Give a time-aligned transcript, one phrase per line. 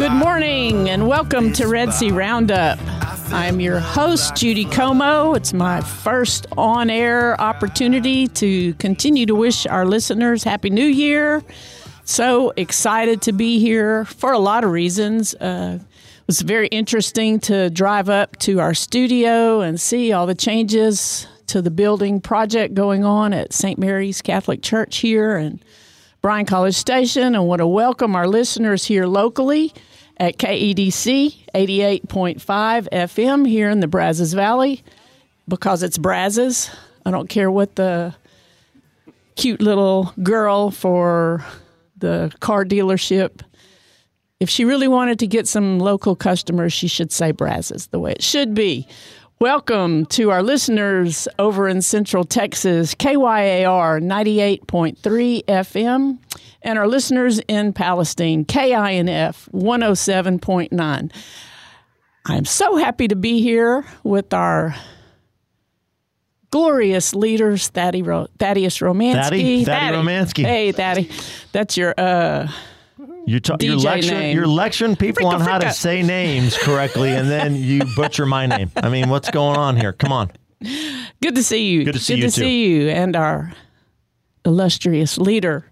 [0.00, 2.78] Good morning and welcome to Red Sea Roundup.
[3.34, 5.34] I'm your host, Judy Como.
[5.34, 11.42] It's my first on air opportunity to continue to wish our listeners Happy New Year.
[12.04, 15.34] So excited to be here for a lot of reasons.
[15.34, 20.34] Uh, it was very interesting to drive up to our studio and see all the
[20.34, 23.78] changes to the building project going on at St.
[23.78, 25.62] Mary's Catholic Church here and
[26.22, 27.34] Bryan College Station.
[27.34, 29.72] I want to welcome our listeners here locally
[30.18, 32.38] at KEDC 88.5
[32.92, 34.82] FM here in the Brazos Valley
[35.48, 36.70] because it's Brazos.
[37.06, 38.14] I don't care what the
[39.36, 41.42] cute little girl for
[41.96, 43.40] the car dealership.
[44.40, 48.12] If she really wanted to get some local customers, she should say Brazos the way
[48.12, 48.86] it should be.
[49.40, 56.18] Welcome to our listeners over in Central Texas, KYAR 98.3 FM,
[56.60, 61.12] and our listeners in Palestine, KINF 107.9.
[62.26, 64.76] I'm so happy to be here with our
[66.50, 68.74] glorious leaders, Thaddeus Romansky.
[68.84, 70.44] Thaddy, Thaddy Romansky.
[70.44, 71.10] Hey, Thaddy.
[71.52, 72.46] That's your uh,
[73.30, 77.30] you're, ta- you're, lecturing, you're lecturing people Fricka, on how to say names correctly, and
[77.30, 78.72] then you butcher my name.
[78.76, 79.92] I mean, what's going on here?
[79.92, 80.32] Come on.
[81.22, 81.84] Good to see you.
[81.84, 82.40] Good to see Good you to too.
[82.42, 83.52] see you and our
[84.44, 85.70] illustrious leader,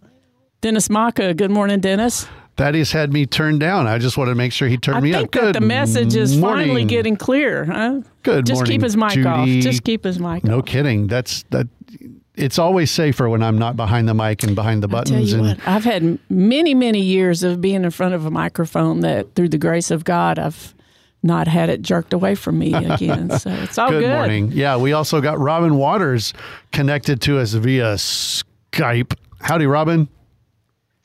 [0.60, 1.34] Dennis Maka.
[1.34, 2.26] Good morning, Dennis.
[2.56, 3.86] Thaddeus had me turned down.
[3.86, 5.16] I just wanted to make sure he turned me up.
[5.16, 5.42] I me think up.
[5.42, 8.02] that Good the message is finally getting clear, huh?
[8.22, 9.46] Good Just morning, keep his mic off.
[9.48, 10.56] Just keep his mic No off.
[10.58, 11.06] No kidding.
[11.08, 11.66] That's that.
[12.38, 15.32] It's always safer when I'm not behind the mic and behind the Tell buttons.
[15.32, 19.00] you and what, I've had many, many years of being in front of a microphone
[19.00, 20.74] that, through the grace of God, I've
[21.22, 23.30] not had it jerked away from me again.
[23.38, 24.10] so it's all good, good.
[24.14, 24.52] morning.
[24.52, 26.32] Yeah, we also got Robin Waters
[26.72, 29.14] connected to us via Skype.
[29.40, 30.08] Howdy, Robin.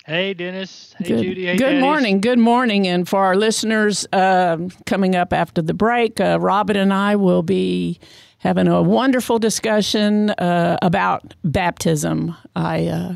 [0.06, 0.94] Hey, Dennis.
[0.98, 1.46] Hey, Good, Judy.
[1.46, 1.82] Hey, good Daddies.
[1.82, 2.20] morning.
[2.20, 2.88] Good morning.
[2.88, 7.42] And for our listeners um, coming up after the break, uh, Robin and I will
[7.42, 8.00] be
[8.44, 12.36] having a wonderful discussion uh, about baptism.
[12.58, 13.16] I uh,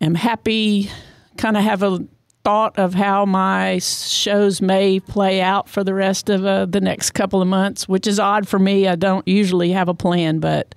[0.00, 0.90] am happy,
[1.36, 1.98] kind of have a
[2.42, 7.10] thought of how my shows may play out for the rest of uh, the next
[7.10, 8.88] couple of months, which is odd for me.
[8.88, 10.74] I don't usually have a plan, but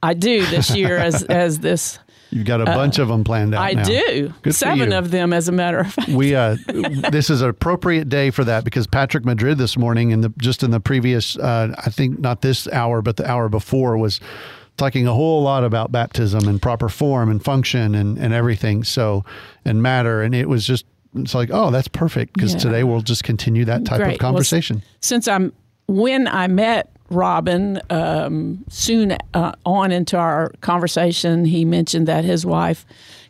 [0.00, 1.98] I do this year as as this.
[2.30, 3.60] You've got a bunch of them planned out.
[3.60, 3.82] Uh, I now.
[3.84, 6.08] do Good seven of them, as a matter of fact.
[6.08, 6.56] we uh,
[7.10, 10.62] this is an appropriate day for that because Patrick Madrid this morning and the just
[10.62, 14.20] in the previous uh, I think not this hour but the hour before was
[14.76, 19.24] talking a whole lot about baptism and proper form and function and and everything so
[19.64, 20.84] and matter and it was just
[21.16, 22.60] it's like oh that's perfect because Yeah.
[22.60, 24.12] today we'll just continue that type Great.
[24.14, 24.82] of conversation.
[25.00, 25.52] since I'm
[25.86, 32.44] when I met Robin um, soon uh, on into our conversation, he mentioned that his
[32.44, 32.84] wife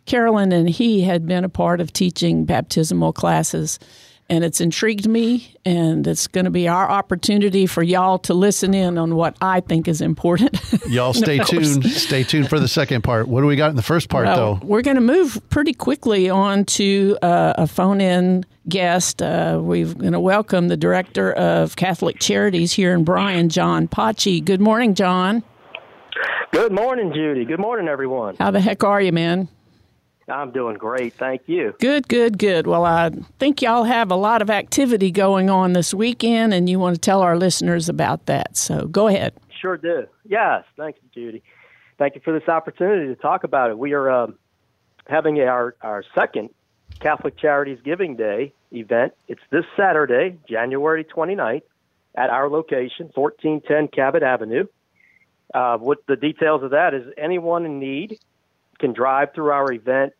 [0.09, 3.77] Carolyn and he had been a part of teaching baptismal classes.
[4.31, 8.75] And it's intrigued me, and it's going to be our opportunity for y'all to listen
[8.75, 10.55] in on what I think is important.
[10.87, 11.83] Y'all stay tuned.
[11.85, 13.27] Stay tuned for the second part.
[13.27, 14.65] What do we got in the first part Well, though?
[14.67, 19.23] We're going to move pretty quickly on to uh, a phone in guest.
[19.23, 24.45] Uh, we're going to welcome the director of Catholic Charities here in Bryan, John Pachi.
[24.45, 25.43] Good morning, John.
[26.51, 27.45] Good morning, Judy.
[27.45, 28.35] Good morning, everyone.
[28.37, 29.47] How the heck are you, man?
[30.29, 31.13] I'm doing great.
[31.13, 31.75] Thank you.
[31.79, 32.67] Good, good, good.
[32.67, 36.79] Well, I think y'all have a lot of activity going on this weekend, and you
[36.79, 38.57] want to tell our listeners about that.
[38.57, 39.33] So go ahead.
[39.61, 40.07] Sure do.
[40.25, 40.63] Yes.
[40.77, 41.43] Thank you, Judy.
[41.97, 43.77] Thank you for this opportunity to talk about it.
[43.77, 44.37] We are um,
[45.07, 46.49] having our, our second
[46.99, 49.13] Catholic Charities Giving Day event.
[49.27, 51.63] It's this Saturday, January 29th,
[52.15, 54.65] at our location, 1410 Cavitt Avenue.
[55.53, 58.19] Uh, what the details of that is anyone in need
[58.79, 60.13] can drive through our event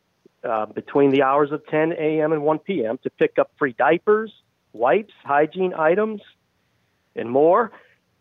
[0.44, 2.32] uh, between the hours of 10 a.m.
[2.32, 2.98] and 1 p.m.
[3.04, 4.32] to pick up free diapers,
[4.74, 6.22] wipes, hygiene items,
[7.16, 7.72] and more.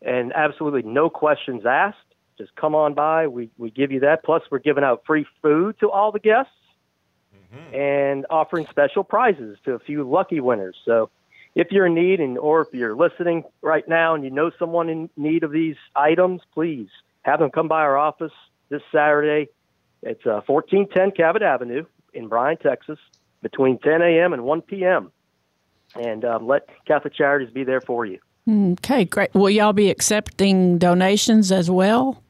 [0.03, 1.97] And absolutely no questions asked.
[2.37, 3.27] Just come on by.
[3.27, 4.25] We, we give you that.
[4.25, 6.53] Plus, we're giving out free food to all the guests
[7.73, 10.77] and offering special prizes to a few lucky winners.
[10.85, 11.11] So
[11.55, 14.89] if you're in need and or if you're listening right now and you know someone
[14.89, 16.89] in need of these items, please
[17.23, 18.33] have them come by our office
[18.69, 19.51] this Saturday.
[20.03, 21.85] It's uh, 1410 Cavitt Avenue
[22.15, 22.99] in Bryan, Texas.
[23.43, 24.33] between 10 a.m.
[24.33, 25.13] and 1 p.m.
[25.95, 28.19] And um, let Catholic Charities be there for you.
[28.51, 29.33] Okay, great.
[29.35, 32.23] Will y'all be accepting donations as well?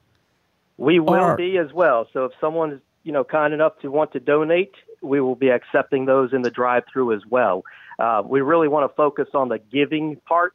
[0.77, 2.07] We will Or- be as well.
[2.13, 5.49] So if someone is, you know, kind enough to want to donate, we will be
[5.49, 7.65] accepting those in the drive-through as well.
[7.99, 10.55] Uh, we really want to focus on the giving part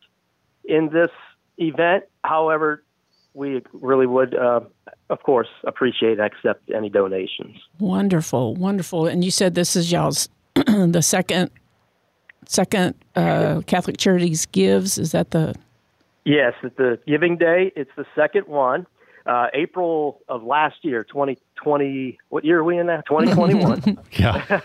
[0.66, 1.12] in this
[1.58, 2.04] event.
[2.24, 2.84] However,
[3.34, 4.62] we really would, uh,
[5.10, 7.58] of course, appreciate and accept any donations.
[7.80, 9.08] Wonderful, wonderful.
[9.08, 11.50] And you said this is y'all's the second
[12.46, 14.98] second uh, Catholic Charities gives.
[14.98, 15.56] Is that the
[16.26, 17.72] Yes, it's the Giving Day.
[17.76, 18.88] It's the second one.
[19.26, 22.20] Uh, April of last year, 2020.
[22.28, 23.02] What year are we in now?
[23.02, 23.98] 2021.
[24.12, 24.60] Yeah.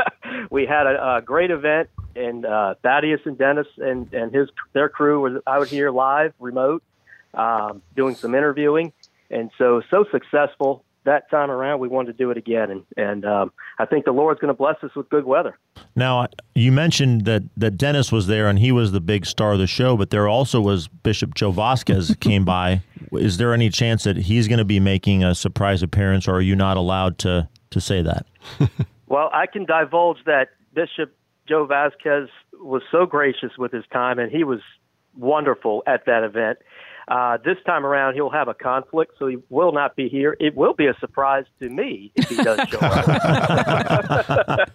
[0.50, 4.88] we had a, a great event, and uh, Thaddeus and Dennis and, and his their
[4.88, 6.82] crew was out here live, remote,
[7.34, 8.92] um, doing some interviewing,
[9.30, 11.80] and so so successful that time around.
[11.80, 14.56] We wanted to do it again, and and um, I think the Lord's going to
[14.56, 15.58] bless us with good weather.
[15.96, 19.60] Now, you mentioned that, that Dennis was there and he was the big star of
[19.60, 22.82] the show, but there also was Bishop Joe Vasquez came by.
[23.12, 26.40] Is there any chance that he's going to be making a surprise appearance, or are
[26.40, 28.26] you not allowed to, to say that?
[29.06, 31.14] Well, I can divulge that Bishop
[31.46, 34.60] Joe Vasquez was so gracious with his time, and he was
[35.16, 36.58] wonderful at that event.
[37.06, 40.36] Uh, this time around, he'll have a conflict, so he will not be here.
[40.40, 43.08] It will be a surprise to me if he does show up.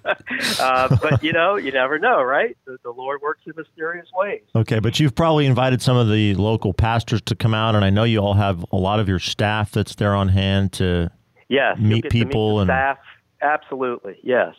[0.59, 2.55] uh, but you know, you never know, right?
[2.65, 4.41] The, the Lord works in mysterious ways.
[4.55, 7.89] Okay, but you've probably invited some of the local pastors to come out, and I
[7.89, 11.09] know you all have a lot of your staff that's there on hand to.
[11.47, 12.97] Yes, Meet get to people the and- staff.
[13.41, 14.53] Absolutely, yes,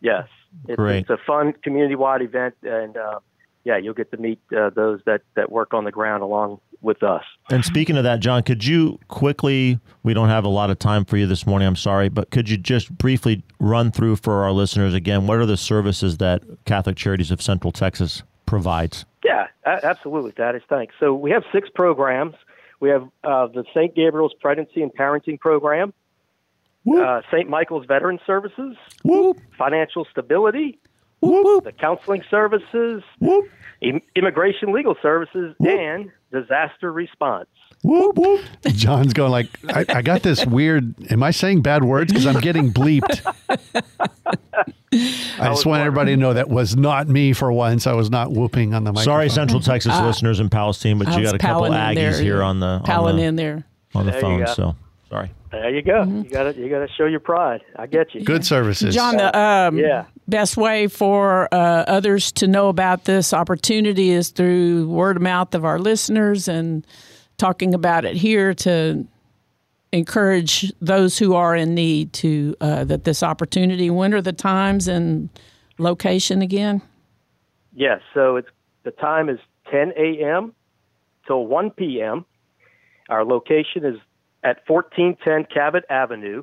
[0.00, 0.26] yes.
[0.68, 0.98] It's, Great.
[0.98, 3.20] it's a fun community-wide event, and uh,
[3.64, 7.02] yeah, you'll get to meet uh, those that that work on the ground along with
[7.02, 7.24] us.
[7.50, 9.80] And speaking of that, John, could you quickly?
[10.02, 11.66] We don't have a lot of time for you this morning.
[11.66, 15.26] I'm sorry, but could you just briefly run through for our listeners again?
[15.26, 19.04] What are the services that Catholic Charities of Central Texas provides?
[19.24, 20.62] Yeah, absolutely, Thaddeus.
[20.68, 20.94] Thanks.
[21.00, 22.34] So we have six programs.
[22.80, 23.94] We have uh, the St.
[23.94, 25.94] Gabriel's Pregnancy and Parenting Program,
[26.86, 27.48] uh, St.
[27.48, 30.78] Michael's Veteran Services, Whoop Financial Stability,
[31.24, 33.48] whoop whoop the Counseling Services, whoop
[33.80, 37.48] Im- Immigration Legal Services, and Disaster Response.
[37.82, 38.44] whoop whoop.
[38.66, 40.94] John's going like, I, I got this weird.
[41.10, 42.12] Am I saying bad words?
[42.12, 43.24] Because I'm getting bleeped.
[45.40, 47.86] I just want everybody to know that was not me for once.
[47.86, 49.04] I was not whooping on the microphone.
[49.04, 50.06] Sorry, Central Texas ah.
[50.06, 52.80] listeners in Palestine, but I you got a couple in Aggies there, here on the
[52.86, 53.64] on the, in there?
[53.94, 54.46] on the There phone.
[54.48, 54.76] So
[55.08, 55.30] sorry.
[55.50, 56.02] There you go.
[56.02, 56.32] You mm-hmm.
[56.32, 57.62] got to you got to show your pride.
[57.76, 58.24] I get you.
[58.24, 58.94] Good services.
[58.94, 60.06] John, the um, Yeah.
[60.26, 65.54] Best way for uh, others to know about this opportunity is through word of mouth
[65.54, 66.86] of our listeners and
[67.36, 69.06] talking about it here to
[69.92, 73.90] encourage those who are in need to uh, that this opportunity.
[73.90, 75.28] When are the times and
[75.78, 76.82] location again?
[77.74, 78.00] Yes.
[78.12, 78.48] So it's
[78.82, 79.38] the time is
[79.70, 80.52] 10 a.m.
[81.26, 82.24] till 1 p.m.
[83.08, 83.96] Our location is
[84.42, 86.42] at 1410 Cavitt Avenue.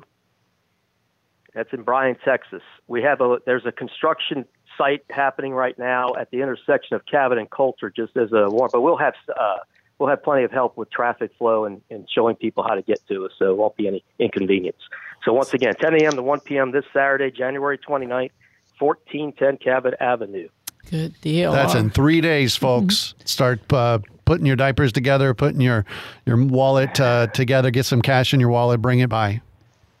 [1.54, 2.62] That's in Bryan, Texas.
[2.86, 4.44] We have a there's a construction
[4.78, 8.70] site happening right now at the intersection of Cavitt and Coulter, just as a warm.
[8.72, 9.58] But we'll have uh,
[9.98, 13.06] we'll have plenty of help with traffic flow and, and showing people how to get
[13.08, 14.78] to us, so it won't be any inconvenience.
[15.24, 16.12] So once again, 10 a.m.
[16.12, 16.72] to 1 p.m.
[16.72, 18.30] this Saturday, January 29th,
[18.78, 20.48] 1410 Cavitt Avenue.
[20.90, 21.52] Good deal.
[21.52, 23.14] That's in three days, folks.
[23.24, 25.84] Start uh, putting your diapers together, putting your
[26.26, 29.40] your wallet uh, together, get some cash in your wallet, bring it by.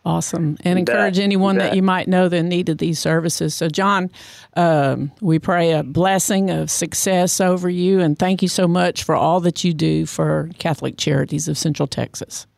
[0.04, 0.56] Awesome.
[0.64, 3.54] And encourage anyone You that you might know that needed these services.
[3.54, 4.10] So, John,
[4.56, 8.00] um, we pray a blessing of success over you.
[8.00, 11.86] And thank you so much for all that you do for Catholic Charities of Central
[11.86, 12.48] Texas.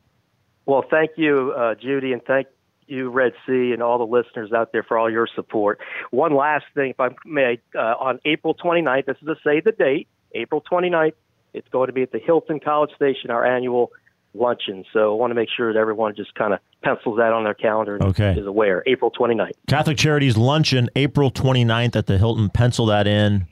[0.64, 2.46] Well, thank you, uh, Judy, and thank
[2.86, 5.80] you, Red Sea, and all the listeners out there for all your support.
[6.10, 9.72] One last thing, if I may, uh, on April 29th, this is to say the
[9.72, 11.12] date, April 29th,
[11.52, 13.92] it's going to be at the Hilton College Station, our annual
[14.34, 14.84] luncheon.
[14.92, 17.54] So I want to make sure that everyone just kind of pencils that on their
[17.54, 18.32] calendar and Okay.
[18.38, 18.82] is aware.
[18.86, 19.52] April 29th.
[19.68, 22.50] Catholic Charities luncheon April 29th at the Hilton.
[22.50, 23.46] Pencil that in,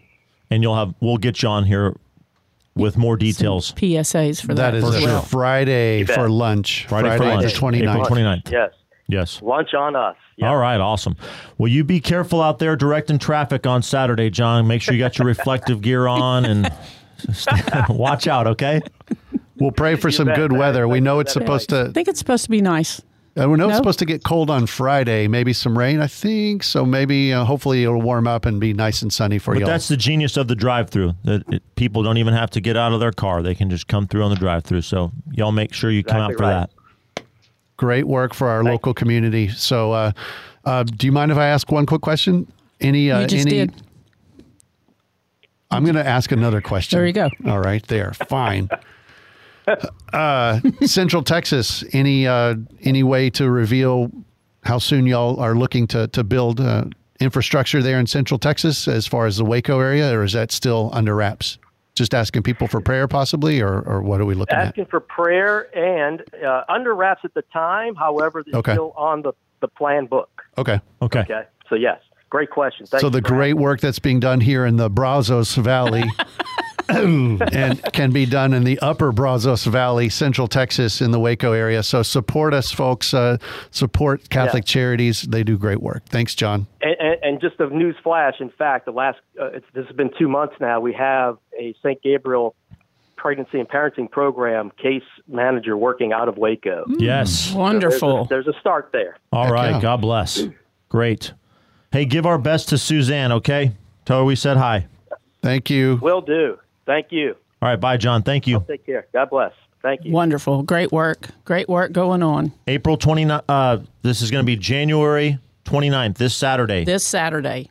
[0.50, 1.94] and you'll have we'll get you on here
[2.74, 3.72] with more details.
[3.72, 5.22] PSAs for that, That is as a well.
[5.22, 6.86] Friday for lunch.
[6.88, 7.88] Friday, for lunch, the 29th.
[7.90, 8.50] April 29th.
[8.50, 8.70] Yes.
[9.08, 9.42] Yes.
[9.42, 10.16] Lunch on us.
[10.36, 10.48] Yeah.
[10.48, 11.16] All right, awesome.
[11.58, 14.66] Well, you be careful out there directing traffic on Saturday, John.
[14.66, 16.72] Make sure you got your reflective gear on and
[17.90, 18.80] watch out, okay?
[19.62, 20.88] We'll pray for some good weather.
[20.88, 21.83] We know it's supposed to.
[21.83, 23.00] I think it's supposed to be nice.
[23.40, 25.28] Uh, we know it's supposed to get cold on Friday.
[25.28, 26.00] Maybe some rain.
[26.00, 26.85] I think so.
[26.85, 29.61] Maybe uh, hopefully it'll warm up and be nice and sunny for you.
[29.61, 31.14] But that's the genius of the drive-through.
[31.23, 33.87] That it, people don't even have to get out of their car; they can just
[33.87, 34.83] come through on the drive-through.
[34.83, 36.69] So y'all make sure you come out for right.
[37.16, 37.25] that.
[37.76, 39.47] Great work for our local community.
[39.47, 40.12] So, uh,
[40.64, 42.52] uh, do you mind if I ask one quick question?
[42.81, 43.12] Any?
[43.12, 43.59] Uh, You just any?
[43.59, 43.83] did.
[45.71, 46.99] I'm going to ask another question.
[46.99, 47.31] There you go.
[47.47, 48.12] All right, there.
[48.28, 48.69] Fine.
[50.12, 51.85] uh, Central Texas.
[51.92, 52.26] Any?
[52.26, 54.11] Uh, any way to reveal
[54.64, 56.85] how soon y'all are looking to to build uh,
[57.21, 60.90] infrastructure there in Central Texas, as far as the Waco area, or is that still
[60.92, 61.59] under wraps?
[61.95, 64.69] Just asking people for prayer, possibly, or or what are we looking at?
[64.69, 67.95] Asking for prayer and uh, under wraps at the time.
[67.95, 68.73] However, it's Okay.
[68.73, 70.42] still on the, the plan book.
[70.57, 70.81] Okay.
[71.02, 71.21] Okay.
[71.21, 71.42] Okay.
[71.69, 72.00] So, yes,
[72.31, 72.87] great question.
[72.87, 76.04] Thank so you the for great work that's being done here in the Brazos Valley
[77.52, 81.82] and can be done in the upper Brazos Valley, Central Texas, in the Waco area.
[81.82, 83.12] So support us, folks.
[83.14, 83.38] Uh,
[83.70, 84.72] support Catholic Yeah.
[84.72, 85.22] Charities.
[85.22, 86.04] They do great work.
[86.06, 86.66] Thanks, John.
[86.80, 88.34] And, and, and just a news flash.
[88.40, 90.80] In fact, the last uh, it's, this has been two months now.
[90.80, 92.00] We have a St.
[92.02, 92.54] Gabriel
[93.16, 96.84] pregnancy and parenting program case manager working out of Waco.
[96.99, 97.52] Yes.
[97.52, 98.25] Wonderful.
[98.25, 99.16] There's a, there's a start there.
[99.32, 99.70] All Heck right.
[99.72, 99.80] yeah.
[99.80, 100.42] God bless.
[100.88, 101.32] Great.
[101.92, 103.72] Hey, give our best to Suzanne, okay?
[104.06, 104.87] Tell her we said hi.
[105.42, 105.99] Thank you.
[106.02, 106.58] Will do.
[106.86, 107.36] Thank you.
[107.60, 107.80] All right.
[107.80, 108.22] Bye, John.
[108.22, 108.64] Thank you.
[108.66, 109.06] Take care.
[109.12, 109.52] God bless.
[109.82, 110.12] Thank you.
[110.12, 110.62] Wonderful.
[110.62, 111.28] Great work.
[111.44, 113.42] Great work going on April 29th.
[113.48, 116.84] Uh, this is going to be January 29th, this Saturday.
[116.84, 117.70] this Saturday.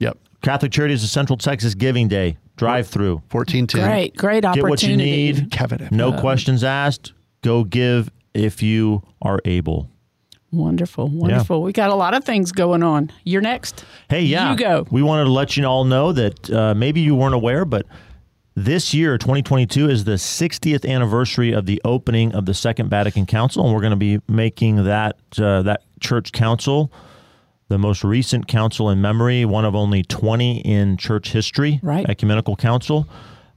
[0.00, 0.18] Yep.
[0.42, 3.22] Catholic Charities of Central Texas Giving Day drive through.
[3.30, 3.86] 1410.
[3.86, 4.60] Great, great opportunity.
[4.60, 5.50] Get what you need.
[5.50, 5.88] Kevin.
[5.90, 7.12] No questions asked.
[7.42, 9.88] Go give if you are able.
[10.50, 11.62] Wonderful, wonderful.
[11.62, 13.10] We got a lot of things going on.
[13.24, 13.84] You're next.
[14.08, 14.52] Hey, yeah.
[14.52, 14.86] You go.
[14.90, 17.86] We wanted to let you all know that uh, maybe you weren't aware, but
[18.56, 23.64] this year, 2022, is the 60th anniversary of the opening of the Second Vatican Council,
[23.64, 26.92] and we're going to be making that uh, that church council
[27.68, 32.06] the most recent council in memory, one of only 20 in church history, Right.
[32.08, 33.08] ecumenical council.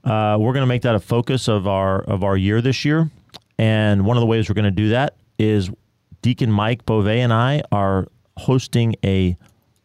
[0.04, 3.12] Uh, we're going to make that a focus of our of our year this year,
[3.60, 5.70] and one of the ways we're going to do that is
[6.22, 9.36] Deacon Mike Beauvais and I are hosting a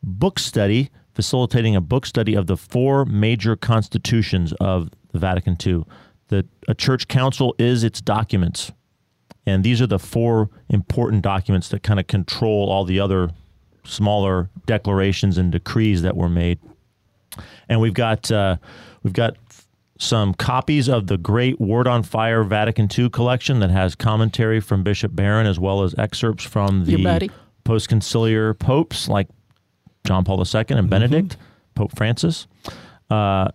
[0.03, 5.85] book study, facilitating a book study of the four major constitutions of the Vatican II.
[6.29, 8.73] The a church council is its documents,
[9.47, 13.31] and these are the four important documents that kind of control all the other
[13.85, 16.59] smaller declarations and decrees that were made.
[17.69, 18.57] And we've got uh,
[19.03, 19.37] we've got
[19.99, 24.83] some copies of the Great Word on Fire Vatican II collection that has commentary from
[24.83, 26.93] Bishop Barron as well as excerpts from the
[27.65, 29.29] post-conciliar popes like
[30.05, 31.37] John Paul II and Benedict,
[31.77, 32.49] Pope Francis.
[33.09, 33.49] Uh,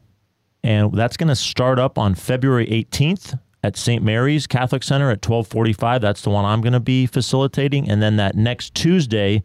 [0.64, 4.04] and that's going to start up on February 18th at St.
[4.04, 6.02] Mary's Catholic Center at 1245.
[6.02, 7.90] That's the one I'm going to be facilitating.
[7.90, 9.44] And then that next Tuesday,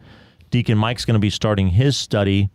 [0.51, 2.51] Deacon Mike's going to be starting his study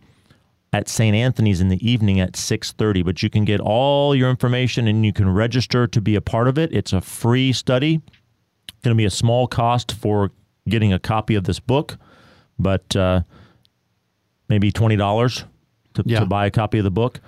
[0.72, 1.16] at St.
[1.16, 3.04] Anthony's in the evening at 6:30.
[3.04, 6.46] But you can get all your information and you can register to be a part
[6.46, 6.72] of it.
[6.72, 8.00] It's a free study.
[8.82, 10.30] Going to be a small cost for
[10.68, 11.96] getting a copy of this book,
[12.58, 13.22] but uh,
[14.48, 15.44] maybe twenty dollars
[15.94, 16.20] to, Yeah.
[16.20, 17.20] to buy a copy of the book.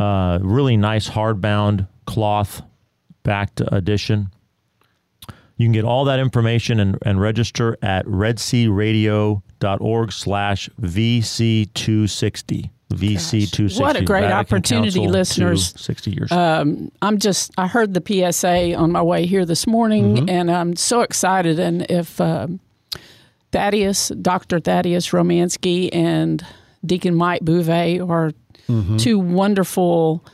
[0.00, 2.62] Uh, really nice hardbound cloth
[3.22, 4.30] backed edition.
[5.56, 12.70] You can get all that information and, and register at redsearadio.org slash VC260.
[12.90, 13.80] VC260.
[13.80, 15.72] What a great Vatican opportunity, listeners.
[15.80, 16.32] 60 years.
[16.32, 18.02] I'm just, I heard the
[18.32, 20.28] PSA on my way here this morning, Mm-hmm.
[20.28, 21.58] and I'm so excited.
[21.60, 22.58] And if um,
[23.52, 24.58] Thaddeus, Dr.
[24.60, 26.44] Thaddeus Romansky, and
[26.84, 28.32] Deacon Mike Bouvet are
[28.98, 30.24] two wonderful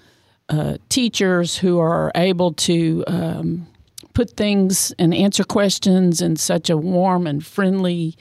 [0.49, 3.66] uh, teachers who are able to um,
[4.14, 8.16] put things and answer questions in such a warm and friendly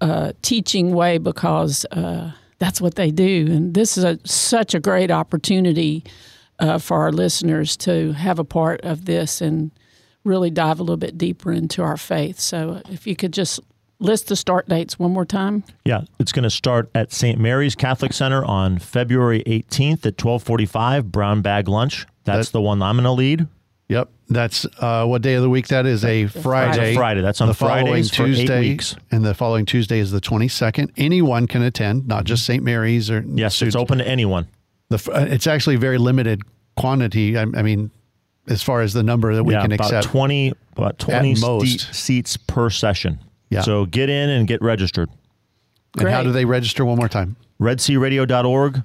[0.00, 3.46] uh, teaching way because uh, that's what they do.
[3.50, 6.04] And this is a, such a great opportunity
[6.58, 9.70] uh, for our listeners to have a part of this and
[10.24, 12.38] really dive a little bit deeper into our faith.
[12.38, 13.60] So if you could just
[14.02, 15.64] list the start dates one more time.
[15.84, 17.38] Yeah, it's going to start at St.
[17.38, 22.06] Mary's Catholic Center on February 18th at 1245, brown bag lunch.
[22.24, 23.46] That's That- the one I'm going to lead.
[23.88, 24.08] Yep.
[24.28, 26.02] That's uh, what day of the week that is?
[26.04, 26.94] A Friday.
[26.94, 27.20] Friday.
[27.20, 28.96] That's on the following Fridays for eight Tuesday, weeks.
[29.10, 30.92] and the following Tuesday is the twenty second.
[30.96, 32.64] Anyone can attend, not just St.
[32.64, 34.48] Mary's or Yes, it's open to anyone.
[34.88, 36.40] The, uh, it's actually very limited
[36.76, 37.36] quantity.
[37.36, 37.90] I, I mean,
[38.48, 40.06] as far as the number that we yeah, can about accept.
[40.06, 41.94] 20, about 20 most.
[41.94, 43.18] seats per session.
[43.52, 43.60] Yeah.
[43.62, 45.10] So get in and get registered.
[45.98, 46.84] and how do they register?
[46.84, 47.36] One more time.
[47.60, 48.82] redsearadio.org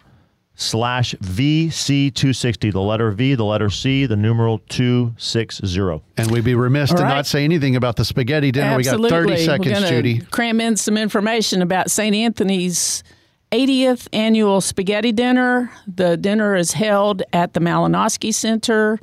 [0.56, 2.72] slash VC260.
[2.74, 6.02] The letter V, the letter C, the numeral 260.
[6.18, 7.10] And we'd be remiss All to right.
[7.16, 8.72] not say anything about the spaghetti dinner.
[8.78, 9.04] Absolutely.
[9.06, 10.20] We got thirty We're seconds, Judy.
[10.32, 12.16] Cram in some information about St.
[12.16, 13.04] Anthony's
[13.52, 15.72] 80th annual spaghetti dinner.
[15.88, 19.00] The dinner is held at the Malinowski Center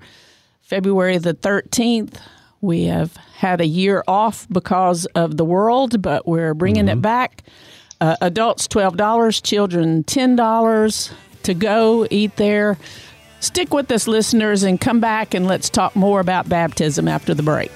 [0.61, 2.17] February the 13th.
[2.65, 6.99] We have had a year off because of the world, but we're bringing Mm-hmm.
[6.99, 7.43] it back.
[8.01, 11.13] Uh, adults $12, children $10
[11.45, 12.79] to go eat there.
[13.41, 17.43] Stick with us, listeners, and come back and let's talk more about baptism after the
[17.43, 17.71] break.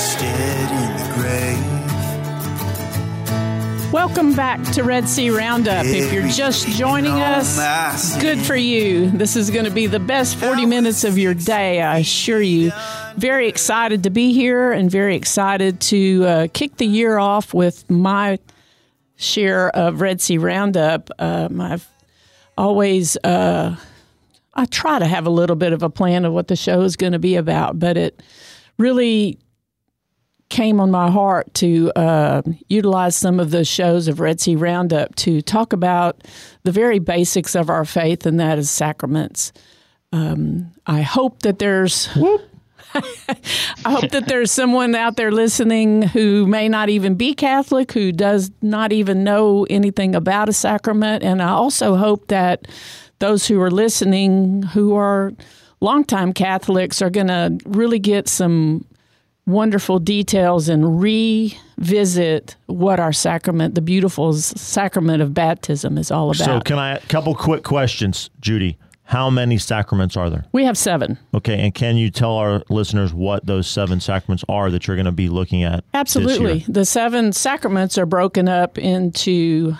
[0.00, 0.06] In
[0.96, 1.60] the grave.
[3.92, 5.84] Welcome back to Red Sea Roundup.
[5.84, 9.10] If you're just joining us, good for you.
[9.10, 12.72] This is going to be the best 40 minutes of your day, I assure you.
[13.16, 17.90] Very excited to be here and very excited to uh, kick the year off with
[17.90, 18.38] my
[19.16, 21.10] share of Red Sea Roundup.
[21.18, 21.86] Um, I've
[22.56, 23.76] always, uh,
[24.54, 26.96] I try to have a little bit of a plan of what the show is
[26.96, 28.18] going to be about, but it
[28.78, 29.38] really
[30.50, 35.14] came on my heart to uh, utilize some of the shows of Red Sea Roundup
[35.16, 36.22] to talk about
[36.64, 39.52] the very basics of our faith, and that is sacraments.
[40.12, 42.08] Um, I hope that there's.
[43.84, 48.10] I hope that there's someone out there listening who may not even be Catholic, who
[48.10, 51.22] does not even know anything about a sacrament.
[51.22, 52.66] And I also hope that
[53.20, 55.32] those who are listening who are
[55.80, 58.84] longtime Catholics are going to really get some
[59.50, 66.44] wonderful details and revisit what our sacrament, the beautiful sacrament of baptism, is all about.
[66.44, 68.78] So, can I a couple quick questions, Judy?
[69.04, 70.44] How many sacraments are there?
[70.52, 71.18] we have seven.
[71.34, 75.06] Okay, and can you tell our listeners what those seven sacraments are that you're going
[75.06, 75.82] to be looking at?
[75.92, 76.64] Absolutely.
[76.68, 79.74] The seven sacraments are broken up into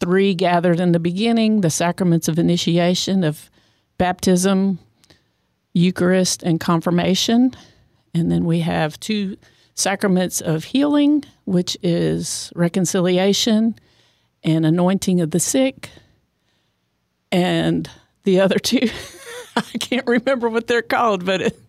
[0.00, 3.48] three gathered in the beginning the sacraments of initiation, of
[3.96, 4.80] baptism,
[5.72, 7.54] Eucharist, and confirmation.
[8.14, 9.36] And then we have two
[9.74, 13.74] sacraments of healing, which is reconciliation
[14.44, 15.90] and anointing of the sick.
[17.32, 17.90] And
[18.22, 18.88] the other two,
[19.56, 21.60] I can't remember what they're called, but it,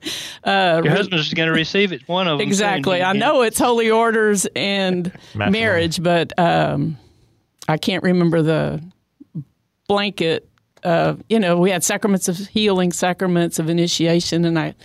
[0.43, 2.07] uh, Your husband's going to receive it.
[2.07, 2.47] One of them.
[2.47, 3.01] Exactly.
[3.01, 6.97] I know it's holy orders and marriage, but um,
[7.67, 8.83] I can't remember the
[9.87, 10.47] blanket.
[10.83, 14.75] Uh, you know, we had sacraments of healing, sacraments of initiation, and I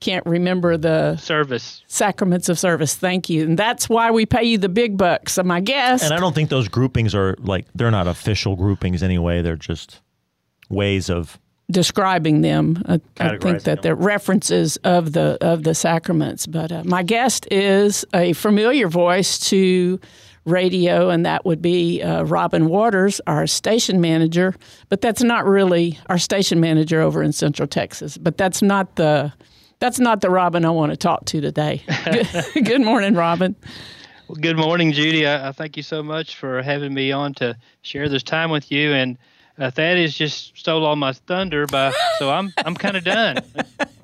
[0.00, 1.82] can't remember the service.
[1.86, 2.94] sacraments of service.
[2.94, 3.44] Thank you.
[3.44, 5.34] And that's why we pay you the big bucks.
[5.34, 6.04] So my guest.
[6.04, 9.42] And I don't think those groupings are like they're not official groupings anyway.
[9.42, 10.00] They're just
[10.68, 11.38] ways of
[11.70, 12.82] describing them.
[12.86, 13.78] I, I think that them.
[13.82, 16.46] they're references of the of the sacraments.
[16.46, 19.98] But uh, my guest is a familiar voice to
[20.44, 24.54] radio, and that would be uh, Robin Waters, our station manager.
[24.88, 28.16] But that's not really our station manager over in Central Texas.
[28.16, 29.32] But that's not the
[29.78, 31.82] that's not the Robin I want to talk to today.
[32.04, 32.28] Good,
[32.64, 33.54] good morning, Robin.
[34.28, 35.26] Well, good morning, Judy.
[35.26, 38.72] I, I thank you so much for having me on to share this time with
[38.72, 38.92] you.
[38.92, 39.18] And
[39.58, 43.42] uh, Thaddeus just stole all my thunder, by, so I'm I'm kind of done.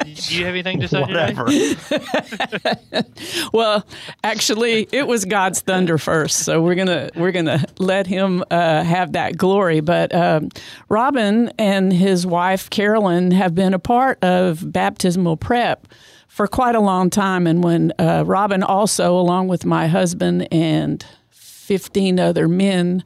[0.05, 1.33] Do you have anything to say today?
[1.35, 3.05] whatever.
[3.53, 3.87] Well,
[4.25, 9.13] actually, it was God's thunder first, so we're gonna we're gonna let him uh, have
[9.13, 9.81] that glory.
[9.81, 10.49] But um,
[10.89, 15.87] Robin and his wife Carolyn have been a part of baptismal prep
[16.29, 21.05] for quite a long time, and when uh, Robin also, along with my husband and
[21.31, 23.05] fifteen other men,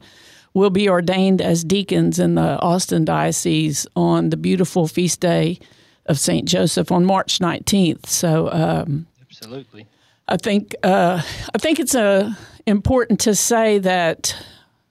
[0.57, 5.59] will be ordained as deacons in the Austin diocese on the beautiful feast day
[6.05, 8.09] of Saint Joseph on March nineteenth.
[8.09, 8.51] So.
[8.51, 9.85] Um, Absolutely.
[10.27, 11.21] I think uh,
[11.55, 12.33] I think it's uh,
[12.65, 14.35] important to say that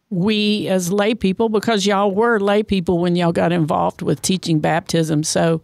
[0.09, 4.61] we as lay people, because y'all were lay people when y'all got involved with teaching
[4.61, 5.23] baptism.
[5.25, 5.63] So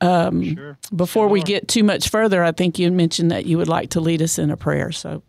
[0.00, 0.78] Sure.
[0.94, 4.00] before we get too much further, I think you mentioned that you would like to
[4.00, 4.92] lead us in a prayer.
[4.92, 5.22] So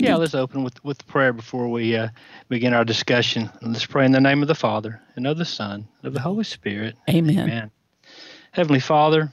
[0.00, 2.08] Yeah, let's open with, with prayer before we uh,
[2.48, 3.50] begin our discussion.
[3.62, 6.20] Let's pray in the name of the Father, and of the Son, and of the
[6.20, 6.96] Holy Spirit.
[7.08, 7.38] Amen.
[7.38, 7.70] Amen.
[8.52, 9.32] Heavenly Father,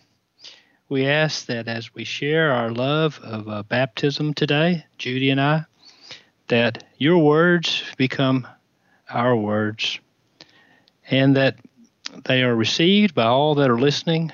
[0.90, 5.66] we ask that as we share our love of uh, baptism today, Judy and I,
[6.48, 8.48] that your words become
[9.10, 10.00] our words
[11.10, 11.60] and that
[12.26, 14.32] they are received by all that are listening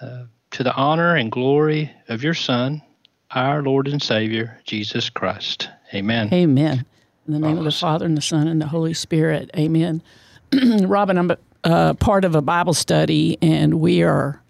[0.00, 2.82] uh, to the honor and glory of your Son,
[3.30, 5.68] our Lord and Savior, Jesus Christ.
[5.94, 6.32] Amen.
[6.32, 6.84] Amen.
[7.26, 9.50] In the name of the Father and the Son and the Holy Spirit.
[9.56, 10.02] Amen.
[10.52, 14.40] Robin, I'm a uh, part of a Bible study, and we are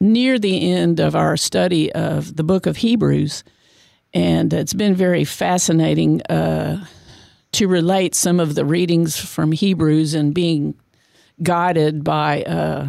[0.00, 3.44] near the end of our study of the book of Hebrews.
[4.12, 6.86] And it's been very fascinating uh,
[7.52, 10.74] to relate some of the readings from Hebrews and being
[11.42, 12.88] guided by uh,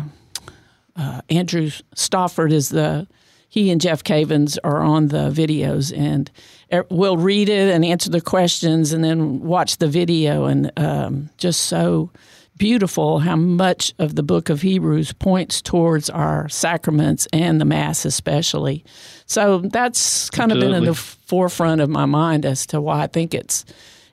[0.95, 3.07] uh, Andrew Swafford is the
[3.55, 6.29] he and Jeff Cavins are on the videos, and
[6.73, 11.29] er, we'll read it and answer the questions, and then watch the video, and um,
[11.37, 12.11] just so
[12.57, 18.03] beautiful how much of the book of Hebrews points towards our sacraments and the Mass,
[18.03, 18.83] especially.
[19.25, 23.07] So that's kind of been in the forefront of my mind as to why I
[23.07, 23.63] think it's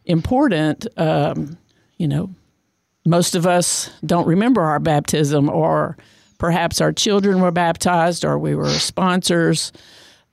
[0.04, 0.86] important.
[0.96, 1.58] Um,
[1.96, 2.30] you know,
[3.04, 5.96] most of us don't remember our baptism, or
[6.42, 9.70] perhaps our children were baptized, or we were sponsors.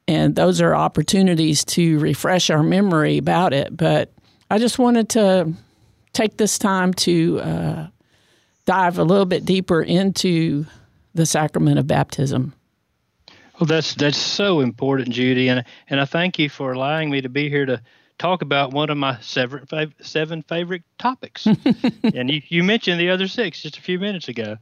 [0.07, 3.77] And those are opportunities to refresh our memory about it.
[3.77, 4.11] But
[4.49, 5.53] I just wanted to
[6.13, 7.87] take this time to uh,
[8.65, 10.65] dive a little bit deeper into
[11.13, 12.55] the sacrament of baptism.
[13.59, 17.29] Well, that's that's so important, Judy, and and I thank you for allowing me to
[17.29, 17.83] be here to
[18.17, 19.67] talk about one of my seven
[20.01, 21.45] seven favorite topics.
[22.15, 24.57] and you, you mentioned the other six just a few minutes ago.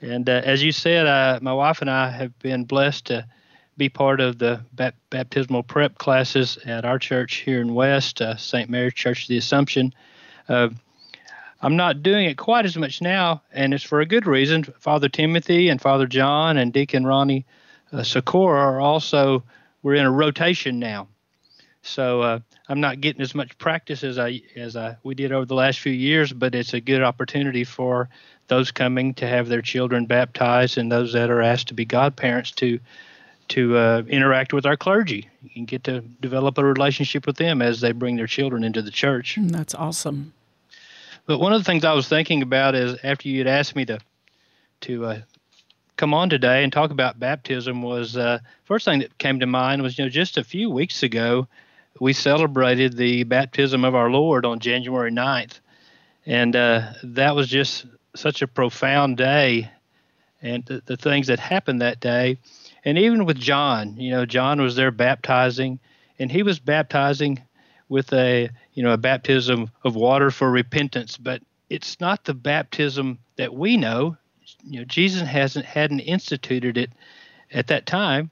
[0.00, 3.26] And uh, as you said, uh, my wife and I have been blessed to
[3.76, 8.36] be part of the bap- baptismal prep classes at our church here in West, uh,
[8.36, 8.68] St.
[8.68, 9.94] Mary's Church of the Assumption.
[10.48, 10.68] Uh,
[11.60, 14.64] I'm not doing it quite as much now, and it's for a good reason.
[14.78, 17.46] Father Timothy and Father John and Deacon Ronnie
[17.92, 19.42] uh, Sakura are also
[19.82, 21.08] we're in a rotation now,
[21.82, 25.46] so uh, I'm not getting as much practice as I as I we did over
[25.46, 26.32] the last few years.
[26.32, 28.08] But it's a good opportunity for
[28.48, 32.50] those coming to have their children baptized and those that are asked to be godparents
[32.52, 32.78] to
[33.48, 37.80] to uh, interact with our clergy and get to develop a relationship with them as
[37.80, 39.38] they bring their children into the church.
[39.38, 40.34] And that's awesome.
[41.24, 43.84] But one of the things I was thinking about is after you had asked me
[43.86, 44.00] to
[44.82, 45.20] to uh,
[45.96, 49.82] come on today and talk about baptism was uh, first thing that came to mind
[49.82, 51.48] was you know just a few weeks ago
[52.00, 55.60] we celebrated the baptism of our Lord on January 9th.
[56.26, 57.86] And uh, that was just
[58.18, 59.70] such a profound day
[60.42, 62.38] and the, the things that happened that day.
[62.84, 65.78] And even with John, you know, John was there baptizing
[66.18, 67.42] and he was baptizing
[67.88, 73.18] with a, you know, a baptism of water for repentance, but it's not the baptism
[73.36, 74.16] that we know.
[74.64, 76.90] You know, Jesus hasn't hadn't instituted it
[77.52, 78.30] at that time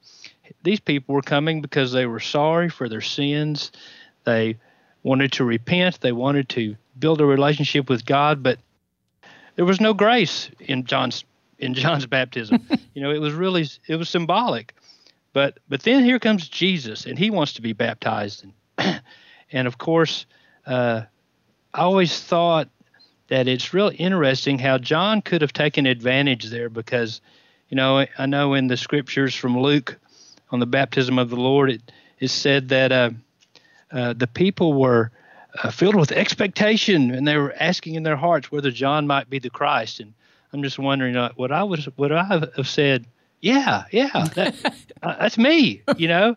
[0.63, 3.73] these people were coming because they were sorry for their sins.
[4.25, 4.59] They
[5.03, 6.01] wanted to repent.
[6.01, 8.59] They wanted to build a relationship with God, but
[9.57, 11.25] there was no grace in John's
[11.59, 12.67] in John's baptism.
[12.95, 14.75] you know, it was really it was symbolic.
[15.33, 18.45] But but then here comes Jesus, and he wants to be baptized,
[18.79, 19.03] and
[19.53, 20.27] and of course,
[20.67, 21.03] uh,
[21.75, 22.69] I always thought
[23.29, 27.21] that it's really interesting how John could have taken advantage there because,
[27.69, 29.99] you know, I know in the scriptures from Luke
[30.51, 33.11] on the baptism of the Lord, it is said that uh,
[33.91, 35.11] uh, the people were
[35.63, 39.39] uh, filled with expectation and they were asking in their hearts whether John might be
[39.39, 40.01] the Christ.
[40.01, 40.15] And
[40.53, 42.25] I'm just wondering, uh, would I was would I
[42.57, 43.07] have said,
[43.41, 44.55] yeah, yeah, that,
[45.03, 46.37] uh, that's me, you know,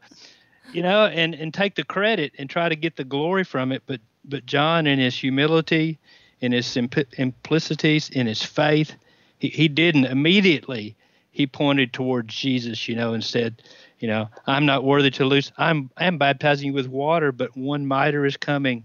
[0.73, 3.83] you know, and and take the credit and try to get the glory from it.
[3.85, 5.99] But but John, in his humility,
[6.41, 8.95] in his simp- simplicities, in his faith,
[9.37, 10.95] he, he didn't immediately.
[11.31, 13.61] He pointed towards Jesus, you know, and said,
[13.99, 15.51] you know, I'm not worthy to lose.
[15.57, 18.83] I'm I'm baptizing you with water, but one mightier is coming,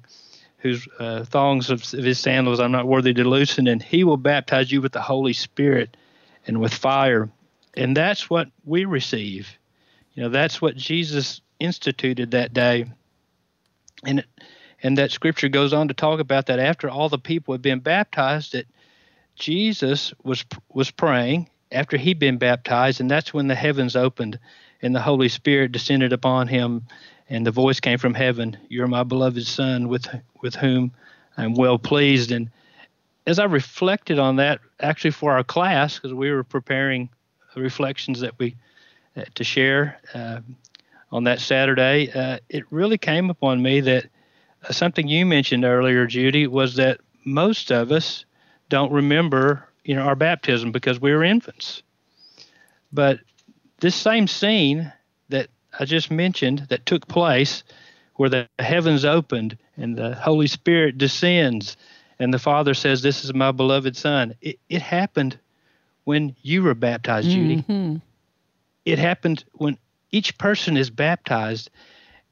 [0.65, 4.17] whose uh, thongs of, of his sandals I'm not worthy to loosen, and he will
[4.17, 5.95] baptize you with the Holy Spirit
[6.47, 7.29] and with fire.
[7.77, 9.59] And that's what we receive.
[10.15, 12.87] You know, that's what Jesus instituted that day.
[14.07, 14.27] And it,
[14.83, 17.81] and that scripture goes on to talk about that after all the people had been
[17.81, 18.67] baptized, that
[19.37, 24.39] Jesus was was praying after he'd been baptized, and that's when the heavens opened
[24.81, 26.87] and the Holy Spirit descended upon him,
[27.29, 30.07] and the voice came from heaven, "You're my beloved Son, with
[30.43, 30.93] with whom
[31.37, 32.51] I'm well pleased." And
[33.27, 37.09] as I reflected on that, actually for our class, because we were preparing
[37.57, 38.57] reflections that we
[39.17, 40.41] uh, to share uh,
[41.13, 44.07] on that Saturday, uh, it really came upon me that
[44.69, 48.25] uh, something you mentioned earlier, Judy, was that most of us
[48.69, 51.83] don't remember, you know, our baptism because we were infants.
[52.93, 53.21] But
[53.79, 54.93] this same scene
[55.79, 57.65] I just mentioned that took place,
[58.15, 61.77] where the heavens opened and the Holy Spirit descends,
[62.19, 65.39] and the Father says, "This is my beloved Son." It, it happened
[66.05, 67.65] when you were baptized, Judy.
[67.69, 68.01] Mhm.
[68.85, 69.79] It happened when
[70.13, 71.71] each person is baptized,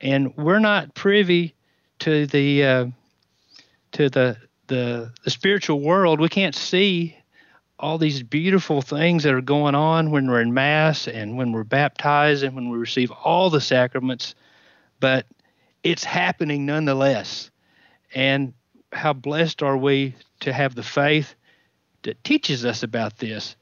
[0.01, 1.55] and we're not privy
[2.01, 2.87] to the uh,
[3.93, 4.37] to the,
[4.69, 6.21] the the spiritual world.
[6.21, 7.17] We can't see
[7.83, 11.65] all these beautiful things that are going on when we're in mass and when we're
[11.65, 14.37] baptized and when we receive all the sacraments,
[15.01, 15.27] but
[15.83, 17.51] it's happening nonetheless.
[18.15, 18.55] And
[18.93, 21.35] how blessed are we to have the faith
[22.03, 23.57] that teaches us about this?